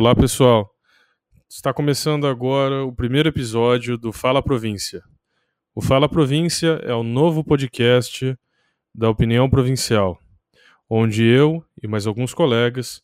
Olá, 0.00 0.14
pessoal. 0.14 0.74
Está 1.46 1.74
começando 1.74 2.26
agora 2.26 2.86
o 2.86 2.90
primeiro 2.90 3.28
episódio 3.28 3.98
do 3.98 4.14
Fala 4.14 4.42
Província. 4.42 5.02
O 5.74 5.82
Fala 5.82 6.08
Província 6.08 6.80
é 6.84 6.94
o 6.94 7.02
novo 7.02 7.44
podcast 7.44 8.34
da 8.94 9.10
Opinião 9.10 9.50
Provincial, 9.50 10.18
onde 10.88 11.22
eu 11.22 11.62
e 11.82 11.86
mais 11.86 12.06
alguns 12.06 12.32
colegas 12.32 13.02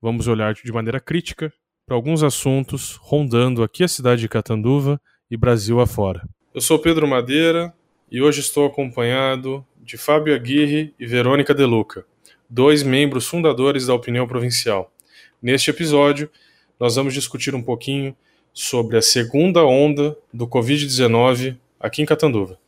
vamos 0.00 0.26
olhar 0.26 0.54
de 0.54 0.72
maneira 0.72 0.98
crítica 0.98 1.52
para 1.86 1.94
alguns 1.94 2.22
assuntos 2.22 2.98
rondando 3.02 3.62
aqui 3.62 3.84
a 3.84 3.88
cidade 3.88 4.22
de 4.22 4.28
Catanduva 4.30 4.98
e 5.30 5.36
Brasil 5.36 5.78
afora. 5.80 6.26
Eu 6.54 6.62
sou 6.62 6.78
Pedro 6.78 7.06
Madeira 7.06 7.74
e 8.10 8.22
hoje 8.22 8.40
estou 8.40 8.64
acompanhado 8.64 9.62
de 9.76 9.98
Fábio 9.98 10.34
Aguirre 10.34 10.94
e 10.98 11.04
Verônica 11.04 11.54
De 11.54 11.66
Luca, 11.66 12.06
dois 12.48 12.82
membros 12.82 13.28
fundadores 13.28 13.88
da 13.88 13.92
Opinião 13.92 14.26
Provincial. 14.26 14.90
Neste 15.40 15.70
episódio, 15.70 16.28
nós 16.80 16.96
vamos 16.96 17.14
discutir 17.14 17.54
um 17.54 17.62
pouquinho 17.62 18.16
sobre 18.52 18.96
a 18.96 19.02
segunda 19.02 19.64
onda 19.64 20.18
do 20.34 20.48
Covid-19 20.48 21.56
aqui 21.78 22.02
em 22.02 22.06
Catanduva. 22.06 22.58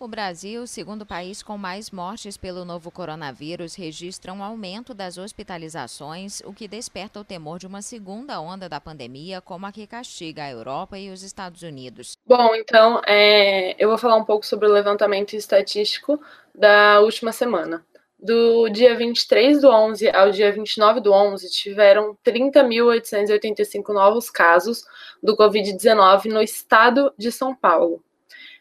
O 0.00 0.08
Brasil, 0.08 0.66
segundo 0.66 1.04
país 1.04 1.42
com 1.42 1.58
mais 1.58 1.90
mortes 1.90 2.38
pelo 2.38 2.64
novo 2.64 2.90
coronavírus, 2.90 3.74
registra 3.74 4.32
um 4.32 4.42
aumento 4.42 4.94
das 4.94 5.18
hospitalizações, 5.18 6.40
o 6.46 6.54
que 6.54 6.66
desperta 6.66 7.20
o 7.20 7.24
temor 7.24 7.58
de 7.58 7.66
uma 7.66 7.82
segunda 7.82 8.40
onda 8.40 8.70
da 8.70 8.80
pandemia, 8.80 9.42
como 9.42 9.66
a 9.66 9.72
que 9.72 9.86
castiga 9.86 10.44
a 10.44 10.50
Europa 10.50 10.98
e 10.98 11.10
os 11.10 11.22
Estados 11.22 11.60
Unidos. 11.60 12.14
Bom, 12.26 12.54
então 12.54 13.02
é, 13.06 13.76
eu 13.78 13.90
vou 13.90 13.98
falar 13.98 14.16
um 14.16 14.24
pouco 14.24 14.46
sobre 14.46 14.66
o 14.66 14.72
levantamento 14.72 15.34
estatístico 15.34 16.18
da 16.54 17.00
última 17.00 17.32
semana 17.32 17.84
do 18.22 18.68
dia 18.68 18.94
23 18.94 19.60
do 19.60 19.68
11 19.68 20.08
ao 20.10 20.30
dia 20.30 20.52
29 20.52 21.00
do 21.00 21.12
11, 21.12 21.50
tiveram 21.50 22.16
30.885 22.24 23.92
novos 23.92 24.30
casos 24.30 24.84
do 25.20 25.36
Covid-19 25.36 26.26
no 26.26 26.40
estado 26.40 27.12
de 27.18 27.32
São 27.32 27.52
Paulo. 27.52 28.00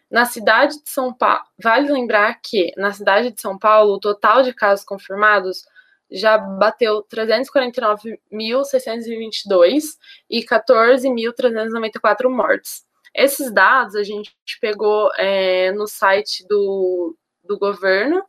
Na 0.10 0.26
cidade 0.26 0.82
de 0.82 0.90
São 0.90 1.14
Paulo, 1.14 1.44
vale 1.62 1.92
lembrar 1.92 2.42
que 2.42 2.74
na 2.76 2.92
cidade 2.92 3.30
de 3.32 3.40
São 3.40 3.56
Paulo, 3.58 3.94
o 3.94 4.00
total 4.00 4.42
de 4.42 4.52
casos 4.52 4.84
confirmados 4.84 5.64
já 6.10 6.40
bateu 6.40 7.04
349.622 7.04 9.84
e 10.28 10.44
14.394 10.44 12.28
mortes. 12.30 12.84
Esses 13.14 13.54
dados 13.54 13.96
a 13.96 14.02
gente 14.04 14.34
pegou 14.60 15.12
é, 15.18 15.72
no 15.72 15.88
site 15.88 16.44
do, 16.48 17.16
do 17.44 17.60
governo 17.60 18.24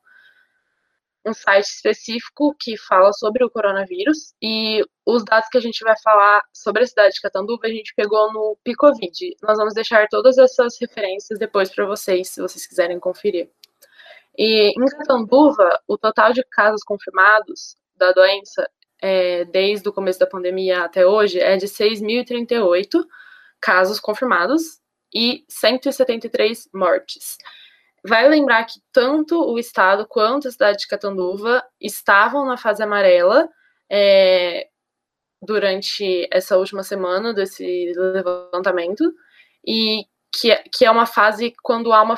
um 1.25 1.33
site 1.33 1.67
específico 1.67 2.55
que 2.59 2.77
fala 2.77 3.13
sobre 3.13 3.45
o 3.45 3.51
coronavírus 3.51 4.35
e 4.43 4.85
os 5.07 5.25
dados 5.25 5.49
que 5.49 5.59
a 5.59 5.61
gente 5.61 5.83
vai 5.85 5.95
falar 6.03 6.43
sobre 6.53 6.83
a 6.83 6.87
cidade 6.87 7.15
de 7.15 7.21
Catanduva 7.21 7.67
a 7.67 7.69
gente 7.69 7.95
pegou 7.95 8.33
no 8.33 8.57
Picovid. 8.65 9.37
Nós 9.43 9.57
vamos 9.57 9.75
deixar 9.75 10.09
todas 10.09 10.37
essas 10.39 10.77
referências 10.81 11.39
depois 11.39 11.73
para 11.73 11.87
vocês, 11.87 12.29
se 12.29 12.41
vocês 12.41 12.67
quiserem 12.67 12.99
conferir. 12.99 13.51
E 14.37 14.73
em 14.77 14.87
Catanduva, 14.87 15.81
o 15.87 15.97
total 15.97 16.33
de 16.33 16.43
casos 16.51 16.83
confirmados 16.83 17.77
da 17.97 18.13
doença 18.13 18.69
é, 19.01 19.45
desde 19.45 19.89
o 19.89 19.93
começo 19.93 20.19
da 20.19 20.27
pandemia 20.27 20.85
até 20.85 21.07
hoje 21.07 21.39
é 21.39 21.57
de 21.57 21.67
6.038 21.67 23.05
casos 23.61 24.01
confirmados 24.01 24.81
e 25.15 25.45
173 25.49 26.69
mortes. 26.73 27.37
Vai 28.05 28.29
lembrar 28.29 28.65
que 28.65 28.81
tanto 28.91 29.41
o 29.41 29.59
estado 29.59 30.07
quanto 30.09 30.49
a 30.49 30.51
cidade 30.51 30.79
de 30.79 30.89
Catanduva 30.89 31.65
estavam 31.81 32.45
na 32.45 32.57
fase 32.57 32.83
amarela 32.83 33.49
é, 33.89 34.69
durante 35.41 36.29
essa 36.33 36.57
última 36.57 36.83
semana 36.83 37.33
desse 37.33 37.93
levantamento, 37.97 39.15
e 39.65 40.05
que, 40.33 40.51
é, 40.51 40.65
que 40.73 40.85
é 40.85 40.91
uma 40.91 41.07
fase 41.07 41.55
quando 41.63 41.93
há 41.93 42.03
uma 42.03 42.17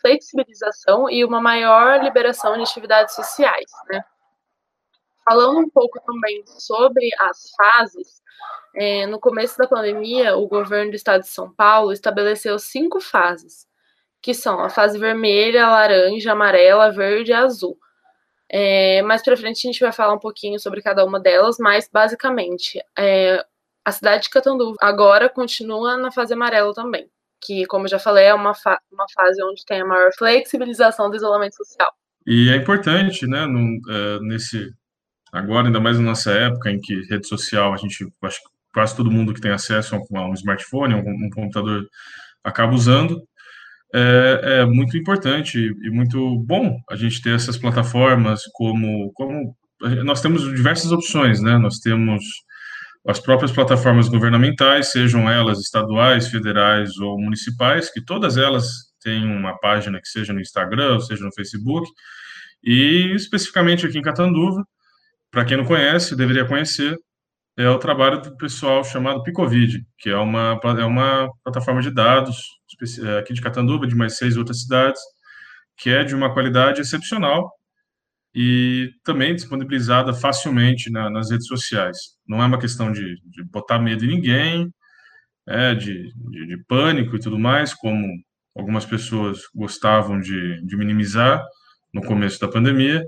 flexibilização 0.00 1.10
e 1.10 1.22
uma 1.22 1.40
maior 1.40 2.02
liberação 2.02 2.56
de 2.56 2.62
atividades 2.62 3.14
sociais. 3.14 3.70
Né? 3.90 4.02
Falando 5.28 5.58
um 5.58 5.68
pouco 5.68 6.00
também 6.00 6.42
sobre 6.46 7.10
as 7.18 7.50
fases, 7.54 8.22
é, 8.74 9.06
no 9.06 9.20
começo 9.20 9.58
da 9.58 9.68
pandemia, 9.68 10.34
o 10.34 10.48
governo 10.48 10.92
do 10.92 10.96
estado 10.96 11.20
de 11.20 11.28
São 11.28 11.52
Paulo 11.52 11.92
estabeleceu 11.92 12.58
cinco 12.58 13.00
fases 13.00 13.70
que 14.22 14.32
são 14.32 14.60
a 14.60 14.70
fase 14.70 14.98
vermelha, 14.98 15.68
laranja, 15.68 16.32
amarela, 16.32 16.92
verde 16.92 17.32
e 17.32 17.34
azul. 17.34 17.76
É, 18.48 19.02
mais 19.02 19.22
para 19.22 19.36
frente 19.36 19.66
a 19.66 19.72
gente 19.72 19.80
vai 19.80 19.92
falar 19.92 20.14
um 20.14 20.18
pouquinho 20.18 20.60
sobre 20.60 20.80
cada 20.80 21.04
uma 21.04 21.18
delas, 21.18 21.56
mas 21.58 21.88
basicamente 21.90 22.78
é, 22.96 23.44
a 23.84 23.90
cidade 23.90 24.24
de 24.24 24.30
Catanduva 24.30 24.76
agora 24.80 25.28
continua 25.28 25.96
na 25.96 26.12
fase 26.12 26.34
amarela 26.34 26.72
também, 26.72 27.08
que, 27.42 27.66
como 27.66 27.86
eu 27.86 27.90
já 27.90 27.98
falei, 27.98 28.26
é 28.26 28.34
uma, 28.34 28.54
fa 28.54 28.78
uma 28.92 29.06
fase 29.12 29.42
onde 29.42 29.64
tem 29.64 29.80
a 29.80 29.86
maior 29.86 30.10
flexibilização 30.16 31.10
do 31.10 31.16
isolamento 31.16 31.56
social. 31.56 31.90
E 32.26 32.50
é 32.50 32.56
importante, 32.56 33.26
né, 33.26 33.44
é, 33.44 34.18
nesse 34.20 34.70
agora, 35.32 35.66
ainda 35.66 35.80
mais 35.80 35.98
na 35.98 36.04
nossa 36.04 36.30
época 36.30 36.70
em 36.70 36.78
que 36.78 37.02
rede 37.08 37.26
social, 37.26 37.72
a 37.72 37.76
gente, 37.76 38.06
acho 38.22 38.38
que 38.38 38.48
quase 38.72 38.94
todo 38.94 39.10
mundo 39.10 39.34
que 39.34 39.40
tem 39.40 39.50
acesso 39.50 39.96
a 39.96 39.98
um, 39.98 40.18
a 40.18 40.28
um 40.28 40.34
smartphone, 40.34 40.94
a 40.94 40.96
um, 40.98 41.26
um 41.26 41.30
computador, 41.30 41.88
acaba 42.44 42.74
usando, 42.74 43.26
é, 43.94 44.40
é, 44.42 44.64
muito 44.64 44.96
importante 44.96 45.58
e 45.58 45.90
muito 45.90 46.38
bom 46.46 46.78
a 46.90 46.96
gente 46.96 47.20
ter 47.20 47.34
essas 47.34 47.58
plataformas 47.58 48.42
como, 48.54 49.12
como 49.12 49.54
nós 50.04 50.20
temos 50.20 50.42
diversas 50.54 50.92
opções, 50.92 51.40
né? 51.40 51.58
Nós 51.58 51.78
temos 51.78 52.22
as 53.06 53.18
próprias 53.18 53.50
plataformas 53.50 54.08
governamentais, 54.08 54.92
sejam 54.92 55.28
elas 55.28 55.58
estaduais, 55.58 56.28
federais 56.28 56.96
ou 56.98 57.20
municipais, 57.20 57.90
que 57.90 58.02
todas 58.02 58.36
elas 58.36 58.66
têm 59.02 59.24
uma 59.24 59.58
página 59.58 60.00
que 60.00 60.08
seja 60.08 60.32
no 60.32 60.40
Instagram, 60.40 61.00
seja 61.00 61.24
no 61.24 61.34
Facebook, 61.34 61.90
e 62.62 63.12
especificamente 63.14 63.84
aqui 63.84 63.98
em 63.98 64.02
Catanduva, 64.02 64.62
para 65.30 65.44
quem 65.44 65.56
não 65.56 65.64
conhece, 65.64 66.14
deveria 66.14 66.44
conhecer, 66.44 66.96
é 67.56 67.68
o 67.68 67.78
trabalho 67.78 68.20
do 68.20 68.36
pessoal 68.36 68.82
chamado 68.82 69.22
Picovid, 69.22 69.84
que 69.98 70.08
é 70.08 70.16
uma, 70.16 70.58
é 70.78 70.84
uma 70.84 71.30
plataforma 71.44 71.82
de 71.82 71.90
dados 71.90 72.46
é, 73.04 73.18
aqui 73.18 73.34
de 73.34 73.42
Catanduva, 73.42 73.86
de 73.86 73.94
mais 73.94 74.16
seis 74.16 74.36
outras 74.36 74.62
cidades, 74.62 75.00
que 75.76 75.90
é 75.90 76.04
de 76.04 76.14
uma 76.14 76.32
qualidade 76.32 76.80
excepcional 76.80 77.52
e 78.34 78.90
também 79.04 79.34
disponibilizada 79.34 80.14
facilmente 80.14 80.90
na, 80.90 81.10
nas 81.10 81.30
redes 81.30 81.46
sociais. 81.46 81.98
Não 82.26 82.42
é 82.42 82.46
uma 82.46 82.58
questão 82.58 82.90
de, 82.90 83.16
de 83.30 83.44
botar 83.44 83.78
medo 83.78 84.04
em 84.04 84.08
ninguém, 84.08 84.72
é, 85.46 85.74
de, 85.74 86.10
de, 86.30 86.46
de, 86.46 86.64
pânico 86.64 87.16
e 87.16 87.20
tudo 87.20 87.38
mais, 87.38 87.74
como 87.74 88.06
algumas 88.56 88.86
pessoas 88.86 89.40
gostavam 89.54 90.20
de, 90.20 90.64
de 90.64 90.76
minimizar 90.76 91.44
no 91.92 92.00
começo 92.02 92.40
da 92.40 92.48
pandemia, 92.48 93.04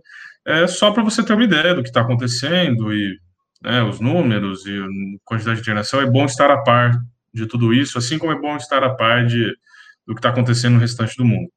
é 0.46 0.66
só 0.66 0.90
para 0.90 1.02
você 1.02 1.24
ter 1.24 1.32
uma 1.32 1.44
ideia 1.44 1.74
do 1.74 1.82
que 1.82 1.88
está 1.88 2.02
acontecendo 2.02 2.92
e 2.92 3.18
né, 3.64 3.82
os 3.82 3.98
números 3.98 4.66
e 4.66 4.78
a 4.78 4.86
quantidade 5.24 5.56
de 5.56 5.62
internação, 5.62 6.00
é 6.00 6.06
bom 6.06 6.26
estar 6.26 6.50
a 6.50 6.62
par 6.62 7.00
de 7.32 7.46
tudo 7.46 7.72
isso, 7.72 7.98
assim 7.98 8.18
como 8.18 8.30
é 8.30 8.38
bom 8.38 8.56
estar 8.56 8.84
a 8.84 8.94
par 8.94 9.26
de, 9.26 9.52
do 10.06 10.14
que 10.14 10.20
está 10.20 10.28
acontecendo 10.28 10.74
no 10.74 10.80
restante 10.80 11.16
do 11.16 11.24
mundo. 11.24 11.48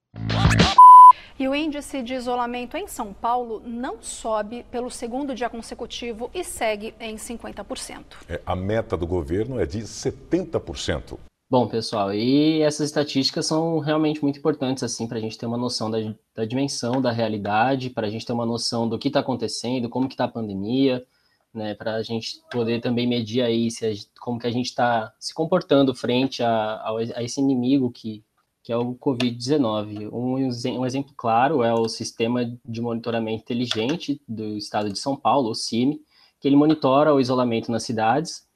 E 1.40 1.48
o 1.48 1.54
índice 1.54 2.02
de 2.02 2.16
isolamento 2.16 2.76
em 2.78 2.88
São 2.88 3.14
Paulo 3.14 3.62
não 3.64 4.02
sobe 4.02 4.66
pelo 4.72 4.90
segundo 4.90 5.36
dia 5.36 5.50
consecutivo 5.50 6.32
e 6.34 6.44
segue 6.44 6.96
em 7.00 7.16
50%. 7.16 8.04
É, 8.28 8.42
a 8.44 8.56
meta 8.56 8.98
do 8.98 9.06
governo 9.06 9.60
é 9.60 9.66
de 9.66 9.80
70%. 9.80 11.20
Bom, 11.50 11.68
pessoal, 11.68 12.12
e 12.14 12.62
essas 12.62 12.88
estatísticas 12.88 13.46
são 13.46 13.80
realmente 13.80 14.22
muito 14.22 14.40
importantes 14.40 14.84
assim 14.84 15.08
para 15.08 15.18
a 15.18 15.22
gente 15.22 15.38
ter 15.38 15.46
uma 15.46 15.58
noção 15.58 15.92
da, 15.92 16.00
da 16.36 16.44
dimensão 16.44 17.02
da 17.02 17.12
realidade, 17.12 17.92
para 17.92 18.08
a 18.08 18.10
gente 18.10 18.26
ter 18.26 18.34
uma 18.34 18.46
noção 18.46 18.90
do 18.90 18.98
que 18.98 19.08
está 19.08 19.20
acontecendo, 19.20 19.88
como 19.88 20.08
que 20.08 20.16
está 20.16 20.26
a 20.26 20.30
pandemia, 20.30 21.06
né, 21.54 21.74
para 21.74 21.96
a 21.96 22.04
gente 22.04 22.42
poder 22.52 22.82
também 22.82 23.08
medir 23.08 23.42
aí 23.42 23.72
se 23.72 23.86
a, 23.86 23.92
como 24.20 24.40
que 24.40 24.48
a 24.48 24.52
gente 24.52 24.68
está 24.68 25.14
se 25.20 25.34
comportando 25.34 25.96
frente 25.96 26.44
a, 26.44 26.50
a, 26.50 26.90
a, 27.16 27.24
esse 27.24 27.40
inimigo 27.40 27.92
que, 27.92 28.24
que 28.64 28.72
é 28.72 28.78
o 28.78 28.96
Covid-19. 28.96 30.10
Um, 30.12 30.80
um 30.80 30.86
exemplo 30.86 31.14
claro 31.16 31.64
é 31.64 31.74
o 31.74 31.88
Sistema 31.88 32.46
de 32.66 32.82
Monitoramento 32.82 33.44
Inteligente 33.44 34.22
do 34.28 34.58
Estado 34.58 34.92
de 34.92 35.00
São 35.00 35.16
Paulo, 35.16 35.50
o 35.50 35.56
CIMI, 35.56 36.02
que 36.40 36.48
ele 36.48 36.56
monitora 36.56 37.14
o 37.14 37.20
isolamento 37.20 37.72
nas 37.72 37.84
cidades 37.84 38.48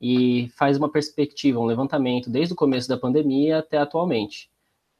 e 0.00 0.48
faz 0.56 0.76
uma 0.76 0.90
perspectiva, 0.90 1.58
um 1.58 1.64
levantamento 1.64 2.30
desde 2.30 2.52
o 2.52 2.56
começo 2.56 2.88
da 2.88 2.96
pandemia 2.96 3.58
até 3.58 3.78
atualmente. 3.78 4.50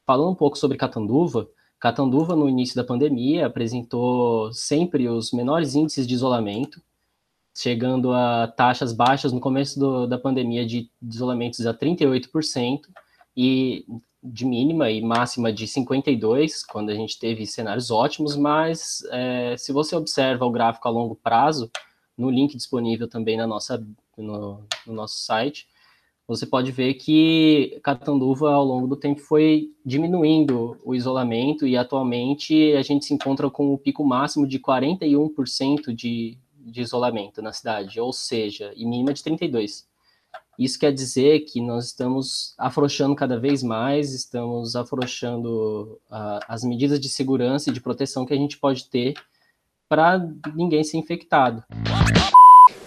Falando 0.07 0.31
um 0.31 0.35
pouco 0.35 0.59
sobre 0.59 0.77
Catanduva, 0.77 1.49
Catanduva, 1.85 2.35
no 2.35 2.49
início 2.49 2.75
da 2.75 2.83
pandemia, 2.83 3.47
apresentou 3.47 4.51
sempre 4.55 5.07
os 5.07 5.33
menores 5.33 5.75
índices 5.75 6.07
de 6.07 6.15
isolamento, 6.15 6.81
chegando 7.55 8.13
a 8.13 8.49
taxas 8.49 8.93
baixas 8.93 9.33
no 9.33 9.41
começo 9.41 9.79
do, 9.79 10.07
da 10.07 10.19
pandemia 10.19 10.67
de, 10.67 10.91
isolamentos 11.03 11.65
a 11.67 11.73
38%, 11.73 12.81
e 13.37 13.85
de 14.23 14.47
mínima 14.47 14.91
e 14.91 15.03
máxima 15.03 15.53
de 15.53 15.67
52, 15.67 16.65
quando 16.65 16.91
a 16.91 16.95
gente 16.95 17.19
teve 17.19 17.47
cenários 17.47 17.91
ótimos, 17.91 18.37
mas 18.37 19.05
é, 19.11 19.55
se 19.59 19.73
você 19.73 19.95
observa 19.95 20.47
o 20.47 20.51
gráfico 20.51 20.89
a 20.89 20.91
longo 20.91 21.15
prazo, 21.15 21.71
no 22.17 22.31
link 22.31 22.57
disponível 22.57 23.07
também 23.07 23.37
na 23.37 23.47
nossa, 23.47 23.85
no, 24.17 24.65
no 24.87 24.93
nosso 24.95 25.19
site, 25.19 25.67
você 26.27 26.47
pode 26.47 26.73
ver 26.73 26.95
que 26.95 27.79
Catanduva, 27.83 28.55
ao 28.55 28.65
longo 28.65 28.87
do 28.87 28.97
tempo, 28.97 29.21
foi 29.21 29.73
diminuindo 29.85 30.79
o 30.83 30.95
isolamento 30.95 31.67
e 31.67 31.77
atualmente 31.77 32.73
a 32.73 32.83
gente 32.83 33.05
se 33.05 33.13
encontra 33.13 33.51
com 33.51 33.75
o 33.75 33.79
pico 33.79 34.03
máximo 34.03 34.47
de 34.47 34.59
41% 34.59 35.95
de, 35.95 36.39
de 36.65 36.81
isolamento 36.81 37.43
na 37.43 37.53
cidade, 37.53 38.01
ou 38.01 38.13
seja, 38.13 38.73
e 38.75 38.85
mínima 38.87 39.13
de 39.13 39.23
32%. 39.23 39.85
Isso 40.59 40.79
quer 40.79 40.93
dizer 40.93 41.41
que 41.41 41.61
nós 41.61 41.87
estamos 41.87 42.55
afrouxando 42.57 43.17
cada 43.17 43.39
vez 43.39 43.63
mais, 43.63 44.13
estamos 44.13 44.77
afrouxando 44.77 46.01
uh, 46.09 46.39
as 46.47 46.63
medidas 46.63 47.01
de 47.01 47.09
segurança 47.09 47.71
e 47.71 47.73
de 47.73 47.81
proteção 47.81 48.25
que 48.25 48.33
a 48.33 48.37
gente 48.37 48.59
pode 48.59 48.89
ter 48.89 49.15
para 49.89 50.19
ninguém 50.55 50.85
ser 50.85 50.97
infectado. 50.97 51.65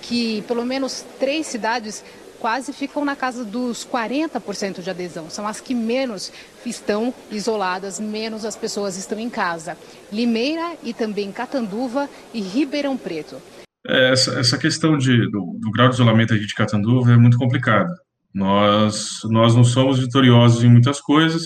Que 0.02 0.42
pelo 0.44 0.66
menos 0.66 1.06
três 1.20 1.46
cidades 1.48 2.04
quase 2.40 2.72
ficam 2.72 3.04
na 3.04 3.16
casa 3.16 3.44
dos 3.44 3.86
40% 3.86 4.82
de 4.82 4.90
adesão. 4.90 5.30
São 5.30 5.46
as 5.46 5.60
que 5.60 5.74
menos 5.74 6.32
estão 6.66 7.14
isoladas, 7.32 8.00
menos 8.00 8.46
as 8.46 8.56
pessoas 8.56 8.96
estão 8.96 9.20
em 9.20 9.30
casa. 9.30 9.78
Limeira 10.12 10.78
e 10.84 10.94
também 10.94 11.32
Catanduva 11.32 12.10
e 12.34 12.40
Ribeirão 12.40 12.96
Preto. 12.96 13.42
É, 13.88 14.12
essa, 14.12 14.40
essa 14.40 14.58
questão 14.58 14.98
de, 14.98 15.30
do, 15.32 15.58
do, 15.60 15.72
grau 15.72 15.88
de 15.88 15.96
isolamento 15.96 16.34
aqui 16.34 16.46
de 16.46 16.54
Catanduva 16.54 17.14
é 17.14 17.18
muito 17.18 17.38
complicada. 17.38 17.94
Nós, 18.34 19.20
nós 19.26 19.56
não 19.56 19.64
somos 19.64 19.98
vitoriosos 19.98 20.64
em 20.64 20.70
muitas 20.70 21.00
coisas, 21.00 21.44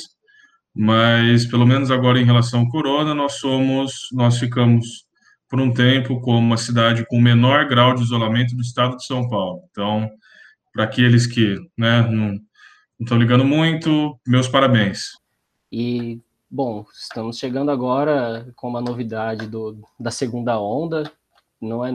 mas 0.75 1.45
pelo 1.45 1.67
menos 1.67 1.91
agora 1.91 2.19
em 2.19 2.25
relação 2.25 2.61
ao 2.61 2.69
corona, 2.69 3.13
nós 3.13 3.33
somos, 3.33 4.07
nós 4.11 4.39
ficamos 4.39 5.05
por 5.47 5.59
um 5.59 5.71
tempo 5.71 6.19
como 6.21 6.53
a 6.53 6.57
cidade 6.57 7.05
com 7.07 7.21
menor 7.21 7.67
grau 7.67 7.93
de 7.93 8.01
isolamento 8.01 8.55
do 8.55 8.61
estado 8.61 8.97
de 8.97 9.05
São 9.05 9.29
Paulo. 9.29 9.61
Então, 9.69 10.09
para 10.73 10.85
aqueles 10.85 11.27
que 11.27 11.57
né, 11.77 12.01
não 12.09 12.39
estão 12.99 13.19
ligando 13.19 13.45
muito, 13.45 14.17
meus 14.25 14.47
parabéns. 14.47 15.09
E, 15.71 16.19
bom, 16.49 16.85
estamos 16.93 17.37
chegando 17.37 17.69
agora 17.69 18.51
com 18.55 18.67
uma 18.67 18.81
novidade 18.81 19.45
do, 19.47 19.77
da 19.99 20.09
segunda 20.09 20.59
onda, 20.59 21.11
não 21.61 21.85
é 21.85 21.91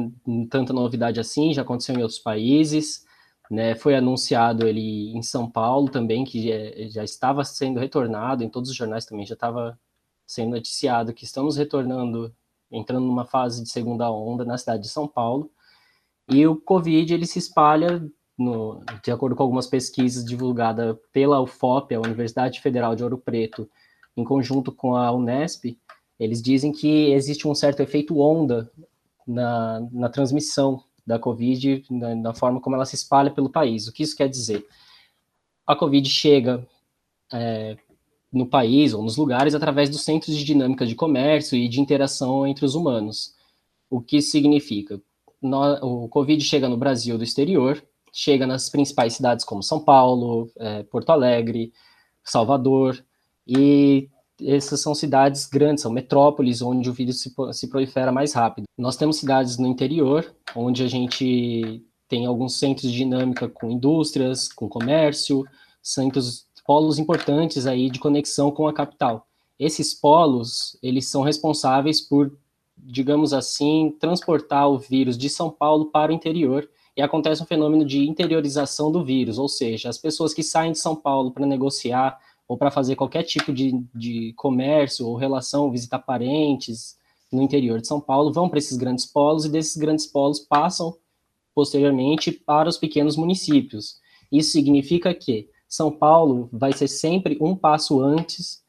tanta 0.49 0.73
novidade 0.73 1.19
assim, 1.19 1.53
já 1.53 1.63
aconteceu 1.63 1.95
em 1.97 2.03
outros 2.03 2.21
países, 2.21 3.05
né? 3.51 3.75
Foi 3.75 3.95
anunciado 3.95 4.67
ele 4.67 5.11
em 5.17 5.23
São 5.23 5.51
Paulo 5.51 5.89
também, 5.89 6.25
que 6.25 6.49
já, 6.49 6.89
já 6.89 7.05
estava 7.05 7.45
sendo 7.45 7.81
retornado, 7.81 8.45
em 8.45 8.49
todos 8.49 8.71
os 8.71 8.77
jornais 8.77 9.05
também 9.05 9.27
já 9.27 9.35
estava 9.35 9.79
sendo 10.27 10.51
noticiado 10.51 11.13
que 11.13 11.25
estamos 11.25 11.57
retornando, 11.57 12.35
entrando 12.71 13.07
numa 13.07 13.25
fase 13.25 13.63
de 13.63 13.69
segunda 13.69 14.11
onda 14.11 14.45
na 14.45 14.59
cidade 14.59 14.83
de 14.83 14.89
São 14.89 15.07
Paulo. 15.07 15.51
E 16.29 16.47
o 16.47 16.57
Covid 16.57 17.13
ele 17.15 17.27
se 17.27 17.39
espalha, 17.39 18.05
no, 18.37 18.83
de 19.03 19.11
acordo 19.11 19.37
com 19.37 19.43
algumas 19.43 19.67
pesquisas 19.67 20.25
divulgadas 20.25 20.97
pela 21.13 21.41
UFOP, 21.41 21.95
a 21.95 22.01
Universidade 22.01 22.61
Federal 22.61 22.97
de 22.97 23.05
Ouro 23.05 23.19
Preto, 23.19 23.69
em 24.17 24.25
conjunto 24.25 24.73
com 24.73 24.97
a 24.97 25.13
Unesp, 25.13 25.79
eles 26.19 26.43
dizem 26.43 26.73
que 26.73 27.13
existe 27.13 27.47
um 27.47 27.55
certo 27.55 27.81
efeito 27.81 28.19
onda 28.19 28.71
na, 29.27 29.81
na 29.93 30.09
transmissão 30.09 30.83
da 31.07 31.19
Covid, 31.19 31.85
na, 31.91 32.15
na, 32.15 32.35
forma 32.35 32.61
como 32.61 32.77
ela 32.77 32.85
se 32.85 32.95
espalha 32.95 33.31
pelo 33.31 33.51
país. 33.51 33.87
O 33.87 33.93
que 33.93 34.03
isso 34.03 34.17
quer 34.17 34.29
dizer? 34.29 34.67
A 35.67 35.75
Covid 35.75 36.09
chega 36.09 36.67
é, 37.33 37.77
no 38.33 38.47
país 38.47 38.93
ou 38.93 39.03
nos 39.03 39.17
lugares 39.17 39.55
através 39.55 39.89
dos 39.89 40.03
centros 40.03 40.37
de 40.37 40.45
dinâmica 40.45 40.87
de 40.87 40.95
comércio 40.95 41.57
e 41.57 41.69
de 41.69 41.81
interação 41.81 42.47
entre 42.47 42.65
os 42.65 42.75
humanos. 42.75 43.35
O 43.89 44.01
que 44.01 44.21
significa? 44.21 45.01
O 45.41 46.09
Covid 46.09 46.43
chega 46.43 46.69
no 46.69 46.77
Brasil 46.77 47.17
do 47.17 47.25
exterior, 47.25 47.83
chega 48.13 48.47
nas 48.47 48.69
principais 48.69 49.15
cidades 49.15 49.45
como 49.45 49.63
São 49.63 49.79
Paulo, 49.81 50.51
é, 50.57 50.83
Porto 50.85 51.11
Alegre, 51.11 51.73
Salvador, 52.25 53.05
e 53.47 54.09
essas 54.43 54.81
são 54.81 54.95
cidades 54.95 55.47
grandes, 55.47 55.83
são 55.83 55.91
metrópoles 55.91 56.61
onde 56.61 56.91
o 56.91 56.93
vírus 56.93 57.21
se, 57.21 57.35
se 57.53 57.69
prolifera 57.69 58.13
mais 58.13 58.33
rápido. 58.33 58.65
Nós 58.77 58.97
temos 58.97 59.17
cidades 59.17 59.59
no 59.59 59.67
interior, 59.67 60.35
onde 60.55 60.83
a 60.83 60.89
gente 60.89 61.83
tem 62.09 62.27
alguns 62.27 62.59
centros 62.59 62.91
de 62.91 62.97
dinâmica 62.97 63.49
com 63.49 63.71
indústrias, 63.71 64.49
com 64.49 64.69
comércio, 64.69 65.45
centros, 65.83 66.47
polos 66.67 66.99
importantes 66.99 67.67
aí 67.67 67.91
de 67.91 67.99
conexão 67.99 68.51
com 68.51 68.67
a 68.67 68.73
capital. 68.73 69.27
Esses 69.59 69.95
polos, 69.95 70.77
eles 70.83 71.07
são 71.07 71.23
responsáveis 71.23 72.01
por, 72.01 72.37
digamos 72.77 73.33
assim, 73.33 73.95
transportar 73.99 74.69
o 74.69 74.79
vírus 74.79 75.17
de 75.17 75.29
São 75.29 75.51
Paulo 75.51 75.87
para 75.87 76.13
o 76.13 76.15
interior 76.15 76.69
e 76.97 77.03
acontece 77.03 77.43
um 77.43 77.47
fenômeno 77.47 77.85
de 77.85 78.07
interiorização 78.09 78.91
do 78.91 79.05
vírus, 79.05 79.39
ou 79.39 79.49
seja, 79.49 79.89
as 79.89 79.99
pessoas 79.99 80.33
que 80.33 80.43
saem 80.43 80.73
de 80.73 80.79
São 80.79 80.97
Paulo 80.97 81.31
para 81.31 81.47
negociar 81.47 82.19
ou 82.49 82.57
para 82.57 82.71
fazer 82.71 82.97
qualquer 82.97 83.23
tipo 83.23 83.53
de, 83.53 83.85
de 83.95 84.33
comércio 84.35 85.07
ou 85.07 85.17
relação, 85.17 85.71
visitar 85.71 85.99
parentes 85.99 86.97
no 87.33 87.43
interior 87.43 87.81
de 87.81 87.89
São 87.89 88.01
Paulo, 88.01 88.33
vão 88.33 88.49
para 88.49 88.59
esses 88.59 88.77
grandes 88.77 89.05
polos 89.05 89.45
e 89.45 89.49
desses 89.49 89.77
grandes 89.77 90.07
polos 90.07 90.41
passam 90.41 90.97
posteriormente 91.55 92.31
para 92.31 92.69
os 92.69 92.79
pequenos 92.79 93.17
municípios. 93.17 93.99
Isso 94.31 94.53
significa 94.53 95.13
que 95.15 95.49
São 95.69 95.91
Paulo 95.91 96.49
vai 96.53 96.73
ser 96.73 96.89
sempre 96.89 97.37
um 97.41 97.57
passo 97.57 98.01
antes 98.01 98.63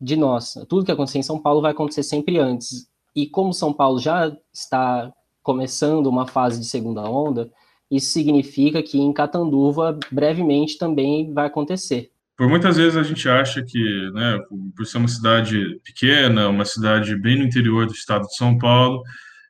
de 0.00 0.16
nós. 0.16 0.54
Tudo 0.68 0.84
que 0.84 0.92
acontecer 0.92 1.18
em 1.18 1.22
São 1.22 1.38
Paulo 1.38 1.60
vai 1.60 1.72
acontecer 1.72 2.02
sempre 2.02 2.38
antes. 2.38 2.88
E 3.14 3.26
como 3.26 3.52
São 3.52 3.72
Paulo 3.72 3.98
já 3.98 4.34
está 4.52 5.12
começando 5.42 6.06
uma 6.06 6.26
fase 6.26 6.60
de 6.60 6.66
segunda 6.66 7.10
onda, 7.10 7.50
isso 7.90 8.12
significa 8.12 8.82
que 8.82 9.00
em 9.00 9.12
Catanduva 9.12 9.98
brevemente 10.10 10.78
também 10.78 11.32
vai 11.32 11.46
acontecer. 11.46 12.12
Por 12.38 12.48
muitas 12.48 12.76
vezes 12.76 12.96
a 12.96 13.02
gente 13.02 13.28
acha 13.28 13.64
que, 13.64 14.10
né, 14.12 14.38
por 14.76 14.86
ser 14.86 14.98
uma 14.98 15.08
cidade 15.08 15.80
pequena, 15.84 16.48
uma 16.48 16.64
cidade 16.64 17.20
bem 17.20 17.36
no 17.36 17.44
interior 17.44 17.84
do 17.84 17.92
estado 17.92 18.22
de 18.28 18.36
São 18.36 18.56
Paulo, 18.56 19.02